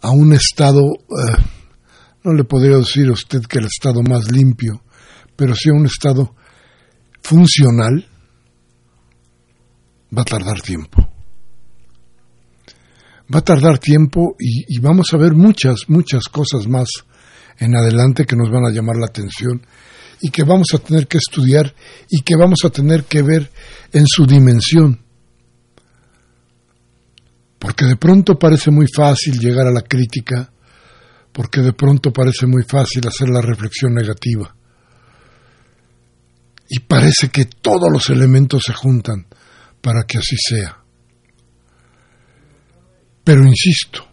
a 0.00 0.10
un 0.10 0.32
estado, 0.32 0.80
eh, 0.80 1.42
no 2.24 2.34
le 2.34 2.44
podría 2.44 2.76
decir 2.76 3.08
a 3.08 3.12
usted 3.12 3.42
que 3.42 3.58
el 3.58 3.66
estado 3.66 4.02
más 4.02 4.30
limpio, 4.30 4.82
pero 5.36 5.54
sí 5.54 5.70
a 5.70 5.74
un 5.74 5.86
estado 5.86 6.34
funcional, 7.22 8.06
va 10.16 10.22
a 10.22 10.24
tardar 10.24 10.60
tiempo. 10.60 11.08
Va 13.32 13.40
a 13.40 13.44
tardar 13.44 13.78
tiempo 13.78 14.36
y, 14.38 14.76
y 14.76 14.80
vamos 14.80 15.08
a 15.12 15.18
ver 15.18 15.34
muchas, 15.34 15.88
muchas 15.88 16.28
cosas 16.28 16.66
más 16.66 16.88
en 17.58 17.76
adelante 17.76 18.24
que 18.24 18.36
nos 18.36 18.50
van 18.50 18.64
a 18.64 18.70
llamar 18.70 18.96
la 18.96 19.06
atención 19.06 19.62
y 20.20 20.30
que 20.30 20.44
vamos 20.44 20.68
a 20.74 20.78
tener 20.78 21.06
que 21.06 21.18
estudiar 21.18 21.74
y 22.08 22.22
que 22.22 22.34
vamos 22.36 22.60
a 22.64 22.70
tener 22.70 23.04
que 23.04 23.22
ver 23.22 23.50
en 23.92 24.06
su 24.06 24.26
dimensión. 24.26 25.00
Porque 27.58 27.84
de 27.84 27.96
pronto 27.96 28.38
parece 28.38 28.70
muy 28.70 28.86
fácil 28.94 29.38
llegar 29.38 29.66
a 29.66 29.72
la 29.72 29.82
crítica, 29.82 30.52
porque 31.32 31.60
de 31.60 31.72
pronto 31.72 32.12
parece 32.12 32.46
muy 32.46 32.62
fácil 32.62 33.06
hacer 33.06 33.28
la 33.28 33.40
reflexión 33.40 33.94
negativa. 33.94 34.54
Y 36.68 36.80
parece 36.80 37.30
que 37.30 37.46
todos 37.46 37.90
los 37.90 38.10
elementos 38.10 38.62
se 38.66 38.74
juntan 38.74 39.26
para 39.80 40.04
que 40.04 40.18
así 40.18 40.36
sea. 40.36 40.78
Pero 43.24 43.44
insisto, 43.44 44.06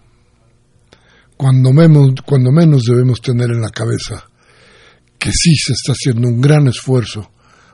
cuando 1.37 1.71
menos, 1.71 2.13
cuando 2.25 2.51
menos 2.51 2.83
debemos 2.83 3.21
tener 3.21 3.49
en 3.51 3.61
la 3.61 3.69
cabeza 3.69 4.27
que 5.19 5.31
sí 5.31 5.55
se 5.55 5.73
está 5.73 5.91
haciendo 5.93 6.27
un 6.27 6.41
gran 6.41 6.67
esfuerzo 6.67 7.31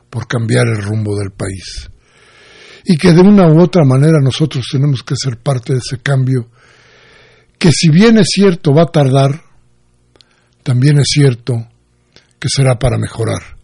por 0.10 0.28
cambiar 0.28 0.68
el 0.68 0.82
rumbo 0.82 1.18
del 1.18 1.32
país 1.32 1.91
y 2.84 2.98
que 2.98 3.12
de 3.14 3.22
una 3.22 3.48
u 3.48 3.62
otra 3.62 3.84
manera 3.86 4.20
nosotros 4.22 4.66
tenemos 4.72 5.04
que 5.04 5.16
ser 5.16 5.38
parte 5.38 5.74
de 5.74 5.80
ese 5.80 6.00
cambio 6.00 6.50
que 7.62 7.72
si 7.72 7.90
bien 7.90 8.18
es 8.18 8.28
cierto 8.34 8.74
va 8.74 8.84
a 8.84 8.92
tardar, 8.92 9.44
también 10.64 10.98
es 10.98 11.10
cierto 11.10 11.68
que 12.40 12.50
será 12.50 12.80
para 12.80 12.98
mejorar, 12.98 13.56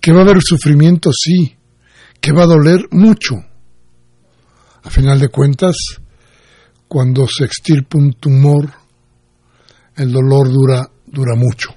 que 0.00 0.12
va 0.12 0.18
a 0.18 0.22
haber 0.22 0.42
sufrimiento, 0.42 1.12
sí, 1.12 1.56
que 2.20 2.32
va 2.32 2.42
a 2.42 2.46
doler 2.46 2.88
mucho. 2.90 3.36
A 4.82 4.90
final 4.90 5.20
de 5.20 5.28
cuentas, 5.28 5.76
cuando 6.88 7.28
se 7.28 7.44
extirpa 7.44 7.98
un 7.98 8.14
tumor, 8.14 8.68
el 9.94 10.10
dolor 10.10 10.48
dura, 10.48 10.90
dura 11.06 11.36
mucho. 11.36 11.72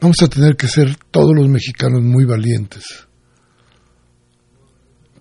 Vamos 0.00 0.16
a 0.22 0.28
tener 0.28 0.56
que 0.56 0.68
ser 0.68 0.96
todos 1.10 1.32
los 1.36 1.46
mexicanos 1.46 2.00
muy 2.02 2.24
valientes 2.24 3.06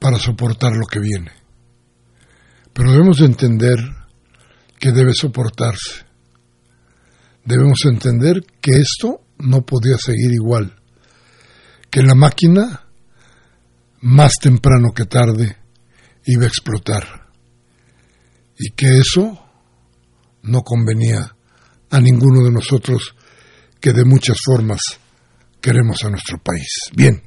para 0.01 0.17
soportar 0.17 0.71
lo 0.75 0.87
que 0.87 0.99
viene. 0.99 1.31
Pero 2.73 2.91
debemos 2.91 3.21
entender 3.21 3.77
que 4.79 4.91
debe 4.91 5.13
soportarse. 5.13 6.07
Debemos 7.45 7.85
entender 7.85 8.43
que 8.59 8.79
esto 8.79 9.21
no 9.37 9.63
podía 9.63 9.97
seguir 9.99 10.31
igual, 10.31 10.75
que 11.91 12.01
la 12.01 12.15
máquina, 12.15 12.87
más 14.01 14.33
temprano 14.41 14.91
que 14.95 15.05
tarde, 15.05 15.57
iba 16.25 16.45
a 16.45 16.47
explotar, 16.47 17.29
y 18.57 18.71
que 18.71 18.97
eso 18.97 19.39
no 20.41 20.61
convenía 20.61 21.35
a 21.91 21.99
ninguno 21.99 22.43
de 22.43 22.51
nosotros 22.51 23.15
que 23.79 23.93
de 23.93 24.05
muchas 24.05 24.37
formas 24.43 24.81
queremos 25.61 26.03
a 26.03 26.09
nuestro 26.09 26.39
país. 26.39 26.69
Bien, 26.95 27.21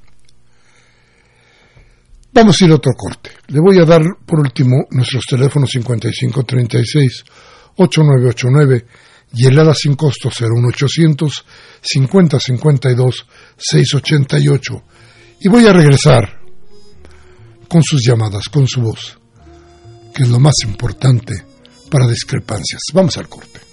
vamos 2.35 2.61
a 2.61 2.65
ir 2.65 2.73
a 2.73 2.75
otro 2.75 2.93
corte. 2.97 3.31
Le 3.49 3.61
voy 3.61 3.79
a 3.79 3.85
dar 3.85 4.03
por 4.27 4.41
último 4.41 4.85
nuestros 4.91 5.25
teléfonos 5.25 5.71
5536 5.71 7.25
8989 7.77 8.87
y 9.33 9.47
el 9.47 9.59
ala 9.59 9.75
sin 9.75 9.95
costo 9.95 10.29
01800 10.29 11.47
5052 11.81 13.27
688 13.57 14.83
y 15.41 15.49
voy 15.49 15.67
a 15.67 15.73
regresar 15.73 16.41
con 17.69 17.83
sus 17.83 18.05
llamadas, 18.07 18.49
con 18.49 18.67
su 18.67 18.81
voz, 18.81 19.19
que 20.15 20.23
es 20.23 20.29
lo 20.29 20.39
más 20.39 20.55
importante 20.65 21.35
para 21.91 22.07
discrepancias. 22.07 22.83
Vamos 22.93 23.17
al 23.17 23.29
corte. 23.29 23.64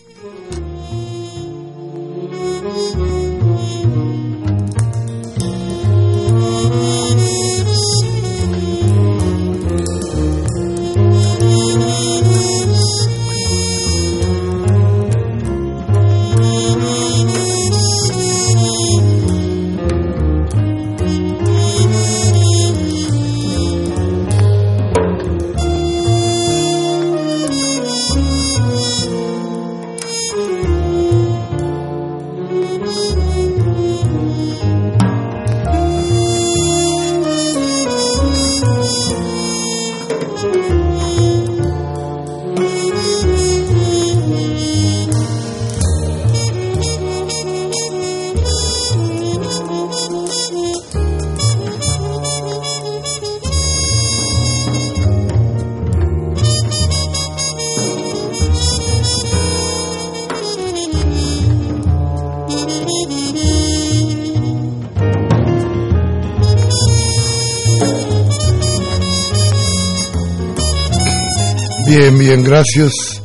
Bien, 72.34 72.46
gracias. 72.46 73.22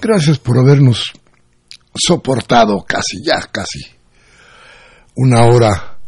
Gracias 0.00 0.38
por 0.38 0.56
habernos 0.56 1.12
soportado 1.94 2.82
casi, 2.88 3.18
ya 3.22 3.38
casi, 3.52 3.80
una 5.14 5.44
hora 5.44 5.98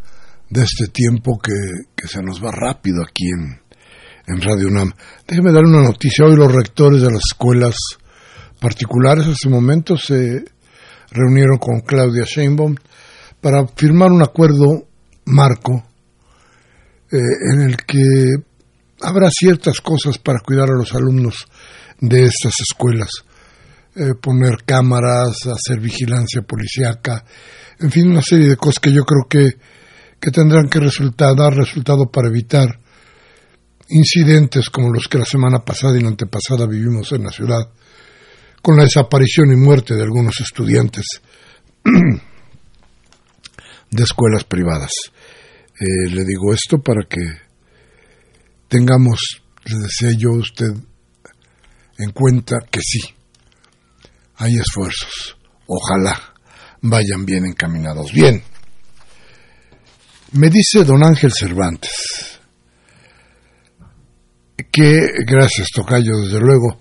de 0.48 0.62
este 0.62 0.86
tiempo 0.86 1.38
que, 1.38 1.52
que 1.94 2.08
se 2.08 2.22
nos 2.22 2.42
va 2.42 2.50
rápido 2.50 3.02
aquí 3.02 3.26
en, 3.26 3.60
en 4.28 4.40
Radio 4.40 4.68
UNAM. 4.68 4.94
Déjeme 5.28 5.52
dar 5.52 5.64
una 5.64 5.82
noticia. 5.82 6.24
Hoy 6.24 6.34
los 6.34 6.50
rectores 6.50 7.02
de 7.02 7.10
las 7.10 7.20
escuelas 7.30 7.76
particulares 8.58 9.26
hace 9.26 9.50
momento 9.50 9.98
se 9.98 10.42
reunieron 11.10 11.58
con 11.58 11.80
Claudia 11.80 12.24
Sheinbaum 12.24 12.76
para 13.42 13.66
firmar 13.76 14.10
un 14.10 14.22
acuerdo 14.22 14.88
marco 15.26 15.84
eh, 17.12 17.18
en 17.52 17.60
el 17.60 17.76
que 17.76 18.00
habrá 19.02 19.28
ciertas 19.30 19.82
cosas 19.82 20.16
para 20.16 20.40
cuidar 20.40 20.70
a 20.70 20.78
los 20.78 20.94
alumnos 20.94 21.46
de 22.02 22.24
estas 22.24 22.52
escuelas. 22.60 23.08
Eh, 23.94 24.14
poner 24.20 24.64
cámaras, 24.64 25.36
hacer 25.46 25.80
vigilancia 25.80 26.42
policíaca, 26.42 27.24
en 27.78 27.90
fin, 27.90 28.10
una 28.10 28.22
serie 28.22 28.48
de 28.48 28.56
cosas 28.56 28.80
que 28.80 28.92
yo 28.92 29.04
creo 29.04 29.26
que, 29.28 29.58
que 30.18 30.30
tendrán 30.30 30.68
que 30.68 30.80
resultar, 30.80 31.36
dar 31.36 31.54
resultado 31.54 32.10
para 32.10 32.28
evitar 32.28 32.80
incidentes 33.90 34.70
como 34.70 34.92
los 34.92 35.08
que 35.08 35.18
la 35.18 35.26
semana 35.26 35.58
pasada 35.58 35.98
y 35.98 36.00
la 36.00 36.08
antepasada 36.08 36.66
vivimos 36.66 37.12
en 37.12 37.24
la 37.24 37.30
ciudad, 37.30 37.68
con 38.62 38.76
la 38.76 38.84
desaparición 38.84 39.52
y 39.52 39.56
muerte 39.56 39.94
de 39.94 40.02
algunos 40.02 40.40
estudiantes 40.40 41.04
de 43.90 44.02
escuelas 44.02 44.44
privadas. 44.44 44.90
Eh, 45.78 46.08
le 46.10 46.24
digo 46.24 46.54
esto 46.54 46.78
para 46.78 47.06
que 47.06 47.20
tengamos, 48.68 49.42
le 49.66 49.80
decía 49.80 50.12
yo 50.16 50.30
a 50.30 50.38
usted, 50.38 50.72
en 52.02 52.12
cuenta 52.12 52.56
que 52.70 52.80
sí, 52.80 53.00
hay 54.36 54.56
esfuerzos. 54.56 55.36
Ojalá 55.66 56.18
vayan 56.82 57.24
bien 57.24 57.46
encaminados. 57.46 58.12
Bien. 58.12 58.42
Me 60.32 60.48
dice 60.48 60.84
don 60.84 61.04
Ángel 61.04 61.32
Cervantes 61.32 62.32
que, 64.72 65.06
gracias 65.26 65.68
Tocayo, 65.72 66.16
desde 66.22 66.40
luego, 66.40 66.78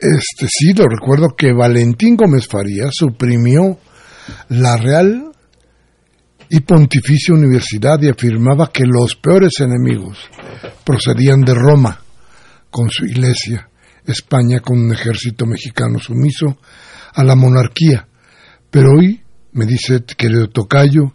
este 0.00 0.48
sí, 0.48 0.74
lo 0.74 0.86
recuerdo 0.88 1.28
que 1.36 1.52
Valentín 1.52 2.16
Gómez 2.16 2.48
Faría 2.48 2.88
suprimió 2.90 3.78
la 4.48 4.76
Real 4.76 5.30
y 6.48 6.60
Pontificia 6.60 7.34
Universidad 7.34 8.02
y 8.02 8.08
afirmaba 8.08 8.70
que 8.72 8.84
los 8.84 9.14
peores 9.14 9.52
enemigos 9.60 10.18
procedían 10.84 11.42
de 11.42 11.54
Roma 11.54 12.00
con 12.68 12.90
su 12.90 13.04
iglesia, 13.06 13.68
España 14.06 14.60
con 14.60 14.78
un 14.78 14.92
ejército 14.92 15.46
mexicano 15.46 15.98
sumiso 15.98 16.58
a 17.14 17.24
la 17.24 17.34
monarquía. 17.34 18.08
Pero 18.70 18.90
hoy, 18.98 19.22
me 19.52 19.66
dice 19.66 20.02
querido 20.16 20.48
Tocayo, 20.48 21.14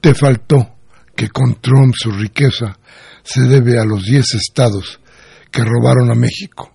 te 0.00 0.14
faltó 0.14 0.76
que 1.16 1.28
con 1.28 1.60
Trump 1.60 1.94
su 1.96 2.10
riqueza 2.10 2.78
se 3.22 3.42
debe 3.42 3.78
a 3.78 3.84
los 3.84 4.04
diez 4.04 4.34
estados 4.34 5.00
que 5.50 5.62
robaron 5.64 6.10
a 6.10 6.14
México. 6.14 6.72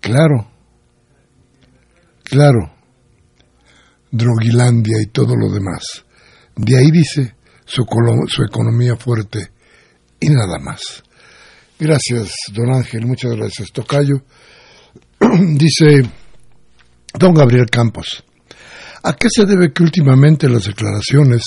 Claro, 0.00 0.50
claro, 2.24 2.72
Drogilandia 4.10 4.96
y 5.00 5.06
todo 5.06 5.34
lo 5.36 5.50
demás. 5.52 6.04
De 6.56 6.76
ahí 6.76 6.90
dice 6.90 7.34
su, 7.64 7.84
su 8.26 8.42
economía 8.42 8.96
fuerte 8.96 9.52
y 10.20 10.28
nada 10.28 10.58
más. 10.58 11.02
Gracias, 11.82 12.32
don 12.52 12.72
Ángel, 12.72 13.04
muchas 13.06 13.32
gracias. 13.32 13.72
Tocayo 13.72 14.22
dice 15.56 16.08
don 17.18 17.34
Gabriel 17.34 17.66
Campos, 17.68 18.22
¿a 19.02 19.14
qué 19.14 19.26
se 19.28 19.44
debe 19.46 19.72
que 19.72 19.82
últimamente 19.82 20.48
las 20.48 20.66
declaraciones, 20.66 21.42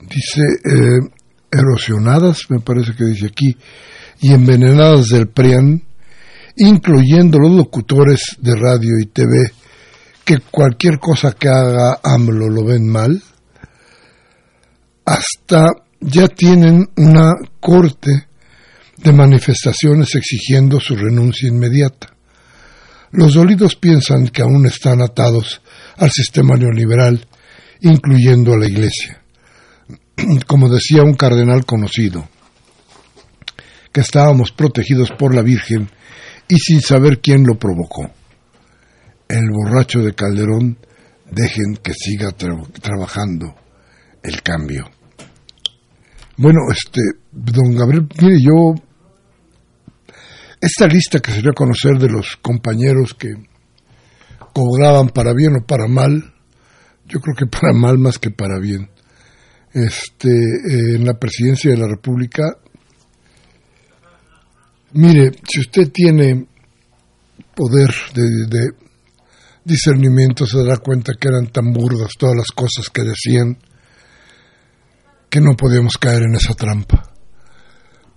dice, 0.00 0.42
eh, 0.66 0.98
erosionadas, 1.50 2.50
me 2.50 2.60
parece 2.60 2.92
que 2.94 3.06
dice 3.06 3.28
aquí, 3.28 3.56
y 4.20 4.32
envenenadas 4.32 5.06
del 5.06 5.28
PRIAN, 5.28 5.84
incluyendo 6.58 7.38
los 7.38 7.52
locutores 7.52 8.36
de 8.38 8.54
radio 8.54 8.98
y 9.00 9.06
TV, 9.06 9.50
que 10.26 10.40
cualquier 10.50 10.98
cosa 10.98 11.32
que 11.32 11.48
haga 11.48 12.00
AMLO 12.04 12.50
lo 12.50 12.66
ven 12.66 12.86
mal, 12.86 13.22
hasta 15.06 15.68
ya 16.00 16.28
tienen 16.28 16.86
una 16.96 17.32
corte 17.58 18.26
de 19.02 19.12
manifestaciones 19.12 20.14
exigiendo 20.14 20.80
su 20.80 20.96
renuncia 20.96 21.48
inmediata. 21.48 22.14
Los 23.10 23.34
dolidos 23.34 23.76
piensan 23.76 24.28
que 24.28 24.42
aún 24.42 24.66
están 24.66 25.02
atados 25.02 25.60
al 25.96 26.10
sistema 26.10 26.56
neoliberal, 26.56 27.26
incluyendo 27.80 28.54
a 28.54 28.58
la 28.58 28.66
Iglesia. 28.66 29.22
Como 30.46 30.68
decía 30.68 31.02
un 31.02 31.14
cardenal 31.14 31.66
conocido, 31.66 32.28
que 33.92 34.00
estábamos 34.00 34.52
protegidos 34.52 35.10
por 35.18 35.34
la 35.34 35.42
Virgen 35.42 35.90
y 36.48 36.56
sin 36.56 36.80
saber 36.80 37.20
quién 37.20 37.44
lo 37.44 37.58
provocó 37.58 38.10
el 39.32 39.50
borracho 39.50 40.00
de 40.00 40.14
Calderón, 40.14 40.76
dejen 41.30 41.76
que 41.82 41.94
siga 41.94 42.32
trabajando 42.32 43.54
el 44.22 44.42
cambio. 44.42 44.84
Bueno, 46.36 46.60
este, 46.70 47.00
don 47.30 47.74
Gabriel, 47.74 48.06
mire, 48.20 48.38
yo, 48.40 48.74
esta 50.62 50.86
lista 50.86 51.18
que 51.18 51.32
se 51.32 51.40
dio 51.40 51.50
a 51.50 51.54
conocer 51.54 51.98
de 51.98 52.08
los 52.08 52.36
compañeros 52.36 53.14
que 53.14 53.30
cobraban 54.52 55.08
para 55.08 55.34
bien 55.34 55.56
o 55.56 55.66
para 55.66 55.88
mal, 55.88 56.32
yo 57.06 57.18
creo 57.20 57.34
que 57.36 57.46
para 57.46 57.72
mal 57.72 57.98
más 57.98 58.18
que 58.18 58.30
para 58.30 58.60
bien, 58.60 58.88
este, 59.74 60.28
eh, 60.28 60.96
en 60.96 61.04
la 61.04 61.14
presidencia 61.14 61.72
de 61.72 61.78
la 61.78 61.88
República, 61.88 62.44
mire, 64.92 65.32
si 65.50 65.60
usted 65.60 65.90
tiene 65.90 66.46
poder 67.56 67.90
de, 68.14 68.70
discernimiento 69.64 70.46
se 70.46 70.58
dará 70.58 70.76
cuenta 70.78 71.12
que 71.18 71.28
eran 71.28 71.48
tan 71.48 71.72
burdas 71.72 72.10
todas 72.18 72.36
las 72.36 72.48
cosas 72.54 72.88
que 72.88 73.02
decían 73.02 73.58
que 75.28 75.40
no 75.40 75.56
podíamos 75.56 75.96
caer 75.98 76.22
en 76.22 76.34
esa 76.34 76.54
trampa. 76.54 77.11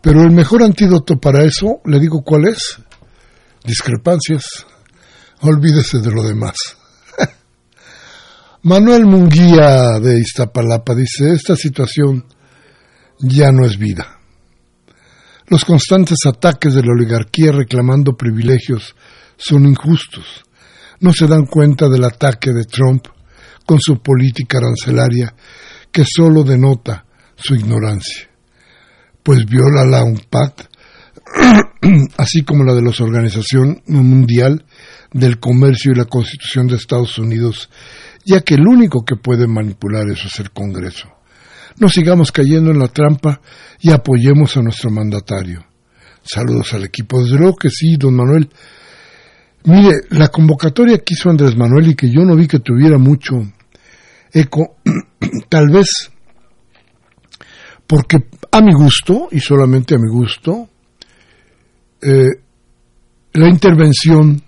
Pero 0.06 0.22
el 0.22 0.32
mejor 0.32 0.62
antídoto 0.62 1.18
para 1.18 1.44
eso, 1.44 1.82
le 1.86 2.00
digo 2.00 2.22
cuál 2.22 2.48
es, 2.48 2.78
discrepancias. 3.64 4.46
Olvídese 5.42 6.00
de 6.00 6.12
lo 6.12 6.22
demás. 6.22 6.56
Manuel 8.62 9.06
Munguía 9.06 10.00
de 10.00 10.20
Iztapalapa 10.20 10.94
dice, 10.94 11.34
esta 11.34 11.56
situación 11.56 12.24
ya 13.20 13.52
no 13.52 13.66
es 13.66 13.80
vida. 13.80 14.20
Los 15.48 15.66
constantes 15.66 16.20
ataques 16.28 16.76
de 16.76 16.84
la 16.84 16.94
oligarquía 16.94 17.52
reclamando 17.52 18.16
privilegios 18.16 18.96
son 19.38 19.66
injustos 19.66 20.46
no 21.00 21.14
se 21.14 21.28
dan 21.28 21.46
cuenta 21.46 21.90
del 21.90 22.04
ataque 22.04 22.52
de 22.52 22.66
Trump 22.66 23.08
con 23.66 23.80
su 23.80 24.02
política 24.02 24.60
arancelaria 24.60 25.34
que 25.92 26.04
solo 26.06 26.44
denota 26.44 27.06
su 27.36 27.56
ignorancia, 27.56 28.30
pues 29.26 29.44
viola 29.48 29.84
la 29.86 30.04
UNPAD, 30.04 30.54
así 32.18 32.44
como 32.44 32.64
la 32.64 32.76
de 32.76 32.84
la 32.84 32.92
Organización 32.92 33.82
Mundial 33.88 34.64
del 35.12 35.40
Comercio 35.40 35.92
y 35.92 35.96
la 35.96 36.06
Constitución 36.06 36.68
de 36.68 36.76
Estados 36.76 37.18
Unidos, 37.18 37.72
ya 38.24 38.42
que 38.42 38.54
el 38.54 38.68
único 38.68 39.04
que 39.04 39.16
puede 39.16 39.48
manipular 39.48 40.08
eso 40.12 40.28
es 40.28 40.40
el 40.40 40.52
Congreso. 40.52 41.10
No 41.80 41.90
sigamos 41.90 42.32
cayendo 42.32 42.70
en 42.70 42.78
la 42.78 42.90
trampa 42.90 43.42
y 43.80 43.92
apoyemos 43.92 44.56
a 44.58 44.62
nuestro 44.62 44.92
mandatario. 44.92 45.66
Saludos 46.22 46.76
al 46.76 46.84
equipo. 46.84 47.20
Desde 47.20 47.38
luego 47.38 47.56
que 47.56 47.72
sí, 47.72 47.98
don 47.98 48.16
Manuel, 48.16 48.50
Mire, 49.66 50.02
la 50.12 50.28
convocatoria 50.28 51.00
que 51.00 51.16
hizo 51.16 51.32
Andrés 51.32 51.58
Manuel 51.58 51.88
y 51.88 51.96
que 51.96 52.12
yo 52.12 52.24
no 52.24 52.36
vi 52.36 52.48
que 52.48 52.60
tuviera 52.60 53.00
mucho 53.00 53.34
eco, 54.32 54.76
tal 55.50 55.72
vez 55.72 56.12
porque 57.88 58.18
a 58.56 58.62
mi 58.62 58.72
gusto, 58.74 59.28
y 59.32 59.42
solamente 59.42 59.96
a 59.96 59.98
mi 59.98 60.10
gusto, 60.10 60.70
eh, 62.02 62.42
la 63.34 63.50
intervención 63.50 64.42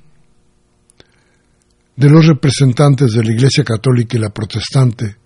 de 1.93 2.10
los 2.10 2.26
representantes 2.26 3.12
de 3.12 3.24
la 3.26 3.34
Iglesia 3.34 3.66
Católica 3.66 4.16
y 4.16 4.22
la 4.22 4.30
Protestante 4.30 5.18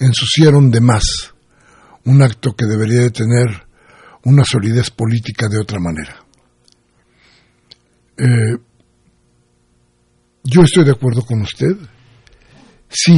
ensuciaron 0.00 0.68
de 0.68 0.80
más 0.80 1.32
un 2.04 2.20
acto 2.22 2.56
que 2.56 2.66
debería 2.66 3.02
de 3.02 3.12
tener 3.12 3.68
una 4.24 4.42
solidez 4.42 4.90
política 4.90 5.46
de 5.48 5.60
otra 5.60 5.78
manera. 5.78 6.24
Eh, 8.16 8.58
yo 10.42 10.62
estoy 10.62 10.84
de 10.84 10.90
acuerdo 10.90 11.24
con 11.24 11.42
usted. 11.42 11.76
Sí. 12.88 13.16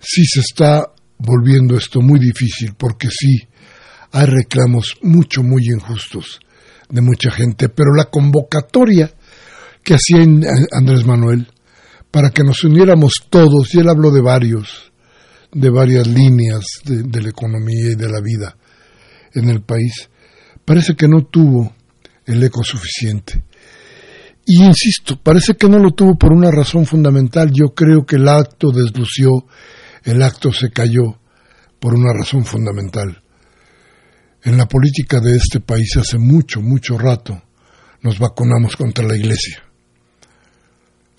Sí 0.00 0.24
se 0.24 0.40
está 0.40 0.93
volviendo 1.18 1.76
esto 1.76 2.00
muy 2.00 2.18
difícil 2.18 2.74
porque 2.76 3.08
sí 3.10 3.48
hay 4.12 4.26
reclamos 4.26 4.94
mucho, 5.02 5.42
muy 5.42 5.62
injustos 5.66 6.40
de 6.88 7.00
mucha 7.00 7.30
gente, 7.30 7.68
pero 7.68 7.94
la 7.96 8.04
convocatoria 8.04 9.12
que 9.82 9.94
hacía 9.94 10.24
Andrés 10.72 11.04
Manuel 11.04 11.48
para 12.14 12.30
que 12.30 12.44
nos 12.44 12.62
uniéramos 12.62 13.26
todos, 13.28 13.74
y 13.74 13.80
él 13.80 13.88
habló 13.88 14.12
de 14.12 14.20
varios, 14.20 14.92
de 15.52 15.68
varias 15.68 16.06
líneas 16.06 16.64
de, 16.84 17.20
la 17.20 17.28
economía 17.28 17.90
y 17.90 17.96
de 17.96 18.08
la 18.08 18.20
vida 18.20 18.56
en 19.34 19.50
el 19.50 19.62
país, 19.62 20.08
parece 20.64 20.94
que 20.94 21.08
no 21.08 21.24
tuvo 21.24 21.74
el 22.24 22.40
eco 22.40 22.62
suficiente. 22.62 23.42
Y 24.46 24.62
insisto, 24.62 25.18
parece 25.20 25.54
que 25.54 25.68
no 25.68 25.80
lo 25.80 25.90
tuvo 25.90 26.16
por 26.16 26.32
una 26.32 26.52
razón 26.52 26.86
fundamental. 26.86 27.50
Yo 27.52 27.74
creo 27.74 28.06
que 28.06 28.14
el 28.14 28.28
acto 28.28 28.70
deslució, 28.70 29.30
el 30.04 30.22
acto 30.22 30.52
se 30.52 30.70
cayó 30.70 31.18
por 31.80 31.94
una 31.94 32.12
razón 32.12 32.44
fundamental. 32.44 33.22
En 34.42 34.56
la 34.56 34.66
política 34.66 35.20
de 35.20 35.36
este 35.36 35.60
país 35.60 35.96
hace 35.96 36.18
mucho, 36.18 36.60
mucho 36.60 36.98
rato 36.98 37.42
nos 38.02 38.18
vacunamos 38.18 38.76
contra 38.76 39.06
la 39.06 39.16
Iglesia. 39.16 39.64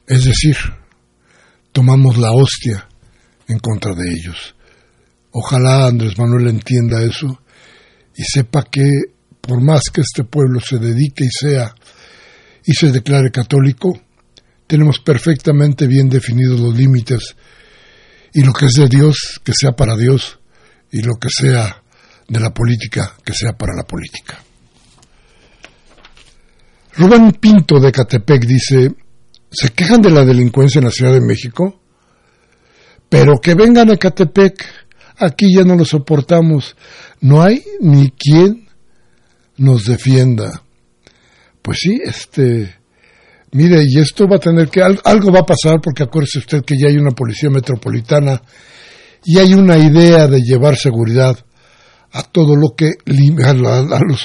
Es 0.08 0.24
decir, 0.26 0.56
tomamos 1.72 2.18
la 2.18 2.32
hostia 2.32 2.88
en 3.48 3.58
contra 3.60 3.96
de 3.96 4.08
ellos. 4.08 4.56
Ojalá 5.32 5.88
Andrés 5.88 6.18
Manuel 6.18 6.48
entienda 6.48 7.02
eso 7.02 7.42
y 8.16 8.24
sepa 8.24 8.64
que 8.64 8.88
por 9.42 9.62
más 9.62 9.82
que 9.92 10.02
este 10.02 10.24
pueblo 10.24 10.60
se 10.60 10.78
dedique 10.78 11.26
y 11.26 11.30
sea 11.30 11.74
y 12.64 12.74
se 12.74 12.92
declare 12.92 13.32
católico, 13.32 14.00
tenemos 14.68 15.00
perfectamente 15.00 15.88
bien 15.88 16.10
definidos 16.10 16.60
los 16.60 16.76
límites 16.76 17.36
y 18.36 18.44
lo 18.44 18.52
que 18.52 18.66
es 18.66 18.74
de 18.74 18.90
Dios, 18.90 19.40
que 19.46 19.54
sea 19.54 19.72
para 19.72 19.96
Dios, 19.96 20.40
y 20.92 21.02
lo 21.02 21.14
que 21.16 21.30
sea 21.30 21.82
de 22.28 22.40
la 22.42 22.54
política, 22.54 23.16
que 23.24 23.34
sea 23.34 23.54
para 23.54 23.74
la 23.74 23.84
política. 23.84 24.38
Rubén 26.98 27.32
Pinto 27.40 27.80
de 27.80 27.94
Catepec 27.94 28.46
dice, 28.46 28.94
¿se 29.50 29.70
quejan 29.70 30.02
de 30.02 30.12
la 30.12 30.26
delincuencia 30.26 30.80
en 30.80 30.86
la 30.86 30.92
Ciudad 30.92 31.14
de 31.14 31.22
México? 31.22 31.80
Pero 33.08 33.38
que 33.42 33.56
vengan 33.56 33.90
a 33.90 33.96
Catepec, 33.96 34.66
aquí 35.18 35.56
ya 35.56 35.64
no 35.64 35.78
lo 35.78 35.86
soportamos, 35.86 36.76
no 37.22 37.42
hay 37.42 37.64
ni 37.80 38.12
quien 38.12 38.68
nos 39.56 39.86
defienda. 39.86 40.62
Pues 41.62 41.78
sí, 41.80 42.02
este, 42.04 42.76
mire, 43.56 43.84
y 43.88 44.00
esto 44.00 44.28
va 44.28 44.36
a 44.36 44.40
tener 44.40 44.70
que, 44.70 44.82
algo 44.82 45.32
va 45.32 45.40
a 45.40 45.46
pasar 45.46 45.80
porque 45.82 46.04
acuérdese 46.04 46.40
usted 46.40 46.64
que 46.64 46.76
ya 46.78 46.90
hay 46.90 46.98
una 46.98 47.12
policía 47.12 47.50
metropolitana 47.50 48.42
y 49.24 49.40
hay 49.40 49.54
una 49.54 49.78
idea 49.78 50.28
de 50.28 50.42
llevar 50.42 50.76
seguridad 50.76 51.38
a 52.12 52.24
todo 52.24 52.56
lo 52.56 52.76
que 52.76 52.92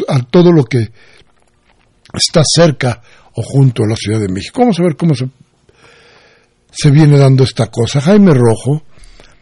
a, 0.08 0.22
todo 0.30 0.52
lo 0.52 0.64
que 0.64 0.90
está 2.12 2.42
cerca 2.44 3.00
o 3.34 3.42
junto 3.42 3.84
a 3.84 3.88
la 3.88 3.96
Ciudad 3.96 4.20
de 4.20 4.28
México. 4.28 4.60
Vamos 4.60 4.78
a 4.80 4.82
ver 4.82 4.96
cómo 4.96 5.14
se, 5.14 5.28
se 6.70 6.90
viene 6.90 7.16
dando 7.16 7.44
esta 7.44 7.66
cosa. 7.66 8.00
Jaime 8.00 8.34
Rojo 8.34 8.82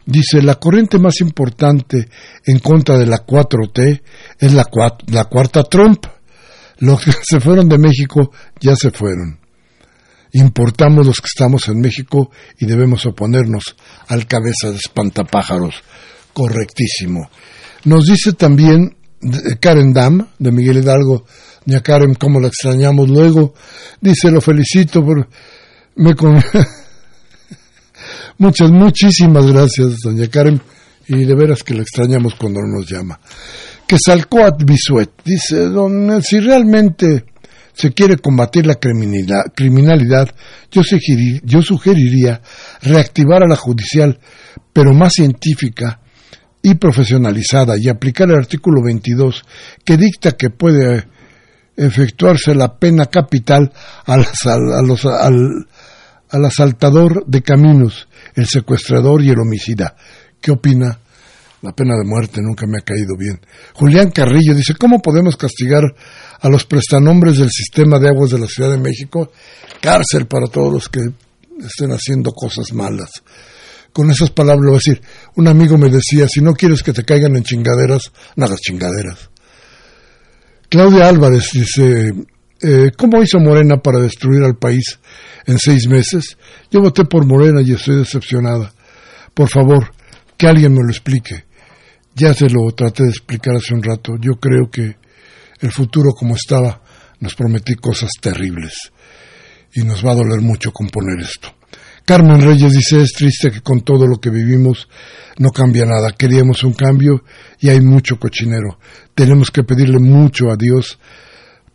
dice, 0.04 0.42
la 0.42 0.56
corriente 0.56 0.98
más 0.98 1.20
importante 1.20 2.08
en 2.46 2.58
contra 2.58 2.98
de 2.98 3.06
la 3.06 3.24
4T 3.24 4.02
es 4.38 4.52
la, 4.52 4.66
la 5.08 5.24
cuarta 5.24 5.64
Trump. 5.64 6.06
Los 6.78 7.02
que 7.02 7.12
se 7.22 7.40
fueron 7.40 7.68
de 7.68 7.78
México 7.78 8.30
ya 8.60 8.76
se 8.76 8.90
fueron. 8.90 9.47
Importamos 10.32 11.06
los 11.06 11.20
que 11.20 11.28
estamos 11.28 11.68
en 11.68 11.80
México 11.80 12.30
y 12.58 12.66
debemos 12.66 13.06
oponernos 13.06 13.76
al 14.08 14.26
cabeza 14.26 14.70
de 14.70 14.76
espantapájaros. 14.76 15.74
Correctísimo. 16.32 17.30
Nos 17.84 18.04
dice 18.06 18.32
también 18.32 18.96
Karen 19.60 19.92
Dam, 19.92 20.28
de 20.38 20.52
Miguel 20.52 20.78
Hidalgo, 20.78 21.24
doña 21.64 21.82
Karen, 21.82 22.14
cómo 22.14 22.40
la 22.40 22.48
extrañamos 22.48 23.08
luego. 23.08 23.54
Dice, 24.00 24.30
lo 24.30 24.40
felicito 24.40 25.04
por... 25.04 25.28
Me 25.96 26.14
con... 26.14 26.40
Muchas, 28.38 28.70
muchísimas 28.70 29.46
gracias, 29.46 29.96
doña 30.04 30.28
Karen, 30.28 30.60
y 31.08 31.24
de 31.24 31.34
veras 31.34 31.64
que 31.64 31.74
la 31.74 31.82
extrañamos 31.82 32.36
cuando 32.36 32.60
no 32.60 32.78
nos 32.78 32.88
llama. 32.88 33.18
Que 33.86 33.96
Salcoat 33.98 34.62
Bisuet 34.64 35.10
dice, 35.24 35.68
don, 35.68 36.22
si 36.22 36.38
realmente 36.38 37.24
se 37.78 37.92
quiere 37.92 38.16
combatir 38.16 38.66
la 38.66 38.74
criminalidad, 38.74 40.34
yo, 40.72 40.82
sugeriría 41.62 42.42
reactivar 42.82 43.44
a 43.44 43.48
la 43.48 43.54
judicial, 43.54 44.18
pero 44.72 44.92
más 44.92 45.12
científica 45.12 46.00
y 46.60 46.74
profesionalizada, 46.74 47.76
y 47.78 47.88
aplicar 47.88 48.28
el 48.30 48.34
artículo 48.34 48.82
22 48.82 49.44
que 49.84 49.96
dicta 49.96 50.32
que 50.32 50.50
puede 50.50 51.06
efectuarse 51.76 52.52
la 52.56 52.78
pena 52.78 53.06
capital 53.06 53.72
al, 54.06 54.26
al 56.30 56.44
asaltador 56.44 57.24
de 57.26 57.42
caminos, 57.42 58.08
el 58.34 58.46
secuestrador 58.46 59.22
y 59.22 59.30
el 59.30 59.38
homicida. 59.38 59.94
¿Qué 60.40 60.50
opina? 60.50 60.98
La 61.62 61.72
pena 61.72 61.96
de 61.96 62.04
muerte 62.04 62.40
nunca 62.40 62.66
me 62.66 62.78
ha 62.78 62.84
caído 62.84 63.16
bien. 63.18 63.40
Julián 63.74 64.10
Carrillo 64.10 64.54
dice, 64.54 64.74
¿cómo 64.78 65.02
podemos 65.02 65.36
castigar 65.36 65.82
a 66.40 66.48
los 66.48 66.64
prestanombres 66.64 67.38
del 67.38 67.50
sistema 67.50 67.98
de 67.98 68.08
aguas 68.08 68.30
de 68.30 68.38
la 68.38 68.46
Ciudad 68.46 68.70
de 68.70 68.78
México, 68.78 69.32
cárcel 69.80 70.26
para 70.26 70.46
todos 70.46 70.72
los 70.72 70.88
que 70.88 71.00
estén 71.64 71.90
haciendo 71.90 72.32
cosas 72.32 72.72
malas. 72.72 73.10
Con 73.92 74.10
esas 74.10 74.30
palabras 74.30 74.64
lo 74.64 74.70
voy 74.72 74.76
a 74.76 74.84
decir, 74.84 75.02
un 75.36 75.48
amigo 75.48 75.76
me 75.76 75.88
decía, 75.88 76.28
si 76.28 76.40
no 76.40 76.54
quieres 76.54 76.82
que 76.82 76.92
te 76.92 77.04
caigan 77.04 77.36
en 77.36 77.42
chingaderas, 77.42 78.12
nada 78.36 78.54
chingaderas. 78.56 79.30
Claudia 80.68 81.08
Álvarez 81.08 81.50
dice, 81.52 82.12
eh, 82.60 82.90
¿cómo 82.96 83.22
hizo 83.22 83.40
Morena 83.40 83.78
para 83.78 83.98
destruir 83.98 84.44
al 84.44 84.56
país 84.56 85.00
en 85.46 85.58
seis 85.58 85.88
meses? 85.88 86.36
Yo 86.70 86.80
voté 86.80 87.04
por 87.06 87.26
Morena 87.26 87.62
y 87.62 87.72
estoy 87.72 87.96
decepcionada. 87.96 88.72
Por 89.34 89.48
favor, 89.48 89.90
que 90.36 90.46
alguien 90.46 90.74
me 90.74 90.82
lo 90.82 90.90
explique. 90.90 91.47
Ya 92.18 92.34
se 92.34 92.48
lo 92.50 92.72
traté 92.72 93.04
de 93.04 93.10
explicar 93.10 93.54
hace 93.54 93.74
un 93.74 93.82
rato. 93.82 94.16
Yo 94.20 94.40
creo 94.40 94.68
que 94.70 94.96
el 95.60 95.70
futuro 95.70 96.10
como 96.12 96.34
estaba 96.34 96.82
nos 97.20 97.36
prometí 97.36 97.76
cosas 97.76 98.10
terribles 98.20 98.90
y 99.72 99.82
nos 99.82 100.04
va 100.04 100.12
a 100.12 100.16
doler 100.16 100.40
mucho 100.40 100.72
componer 100.72 101.20
esto. 101.20 101.54
Carmen 102.04 102.40
Reyes 102.40 102.72
dice, 102.72 103.02
es 103.02 103.12
triste 103.12 103.50
que 103.50 103.60
con 103.60 103.82
todo 103.82 104.06
lo 104.06 104.16
que 104.16 104.30
vivimos 104.30 104.88
no 105.38 105.50
cambia 105.50 105.84
nada. 105.84 106.10
Queríamos 106.10 106.64
un 106.64 106.72
cambio 106.72 107.22
y 107.60 107.68
hay 107.68 107.80
mucho 107.80 108.18
cochinero. 108.18 108.78
Tenemos 109.14 109.52
que 109.52 109.62
pedirle 109.62 110.00
mucho 110.00 110.50
a 110.50 110.56
Dios 110.56 110.98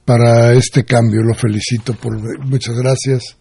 para 0.03 0.51
este 0.53 0.83
cambio. 0.83 1.21
Lo 1.21 1.35
felicito 1.35 1.93
por 1.93 2.19
muchas 2.45 2.75
gracias. 2.75 3.37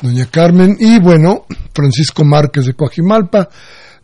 Doña 0.00 0.26
Carmen. 0.26 0.76
Y 0.80 0.98
bueno, 0.98 1.44
Francisco 1.72 2.24
Márquez 2.24 2.66
de 2.66 2.74
Coajimalpa 2.74 3.48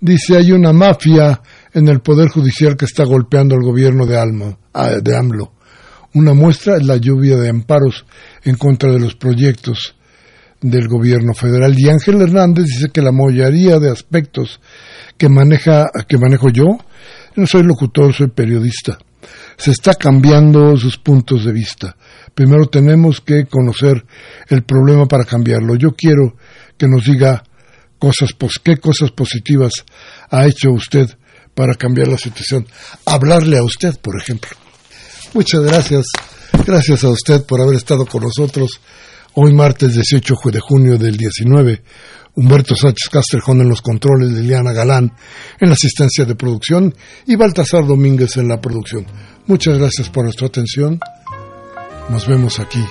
dice, 0.01 0.37
hay 0.37 0.53
una 0.53 0.72
mafia 0.72 1.41
en 1.75 1.89
el 1.89 2.01
Poder 2.01 2.29
Judicial 2.29 2.77
que 2.77 2.85
está 2.85 3.05
golpeando 3.05 3.57
al 3.57 3.62
gobierno 3.62 4.07
de, 4.07 4.16
ah, 4.72 4.91
de 5.03 5.16
AMLO. 5.16 5.53
Una 6.14 6.33
muestra 6.33 6.77
es 6.77 6.87
la 6.87 6.97
lluvia 6.97 7.37
de 7.37 7.49
amparos 7.49 8.07
en 8.45 8.55
contra 8.55 8.93
de 8.93 9.01
los 9.01 9.16
proyectos 9.16 9.97
del 10.61 10.87
gobierno 10.87 11.35
federal. 11.35 11.75
Y 11.77 11.89
Ángel 11.89 12.22
Hernández 12.22 12.66
dice 12.66 12.89
que 12.93 13.03
la 13.03 13.11
mayoría 13.11 13.81
de 13.81 13.91
aspectos 13.91 14.61
que 15.18 15.29
maneja, 15.29 15.91
que 16.09 16.16
manejo 16.16 16.49
yo, 16.51 16.79
no 17.35 17.47
soy 17.47 17.64
locutor, 17.64 18.14
soy 18.14 18.29
periodista. 18.29 18.97
Se 19.57 19.72
está 19.72 19.95
cambiando 19.95 20.77
sus 20.77 20.97
puntos 20.97 21.45
de 21.45 21.53
vista. 21.53 21.97
Primero 22.35 22.66
tenemos 22.66 23.20
que 23.20 23.47
conocer 23.47 24.05
el 24.49 24.62
problema 24.62 25.07
para 25.07 25.25
cambiarlo. 25.25 25.75
Yo 25.75 25.95
quiero 25.97 26.37
que 26.79 26.87
nos 26.87 27.05
diga 27.05 27.43
cosas, 27.99 28.31
qué 28.62 28.77
cosas 28.77 29.11
positivas 29.11 29.72
ha 30.31 30.47
hecho 30.47 30.70
usted 30.70 31.09
para 31.55 31.74
cambiar 31.74 32.09
la 32.09 32.18
situación. 32.18 32.66
Hablarle 33.07 33.59
a 33.59 33.62
usted, 33.62 33.98
por 34.00 34.20
ejemplo. 34.20 34.50
Muchas 35.32 35.62
gracias. 35.62 36.07
Gracias 36.66 37.05
a 37.05 37.09
usted 37.09 37.44
por 37.44 37.61
haber 37.61 37.76
estado 37.76 38.07
con 38.07 38.22
nosotros 38.22 38.80
hoy 39.34 39.52
martes 39.52 39.94
18 39.94 40.34
de 40.52 40.61
junio 40.61 40.98
del 40.98 41.16
19. 41.16 41.82
Humberto 42.36 42.74
Sánchez 42.74 43.09
Castrejón 43.11 43.61
en 43.61 43.68
los 43.68 43.80
controles, 43.80 44.30
Liliana 44.30 44.72
Galán 44.72 45.12
en 45.61 45.68
la 45.68 45.74
asistencia 45.74 46.24
de 46.24 46.34
producción 46.34 46.94
y 47.26 47.36
Baltasar 47.36 47.86
Domínguez 47.86 48.36
en 48.36 48.48
la 48.48 48.61
producción. 48.61 49.07
Muchas 49.46 49.78
gracias 49.78 50.09
por 50.11 50.24
nuestra 50.24 50.48
atención. 50.48 50.98
Nos 52.11 52.26
vemos 52.26 52.59
aquí 52.59 52.84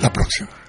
la 0.00 0.12
próxima. 0.12 0.59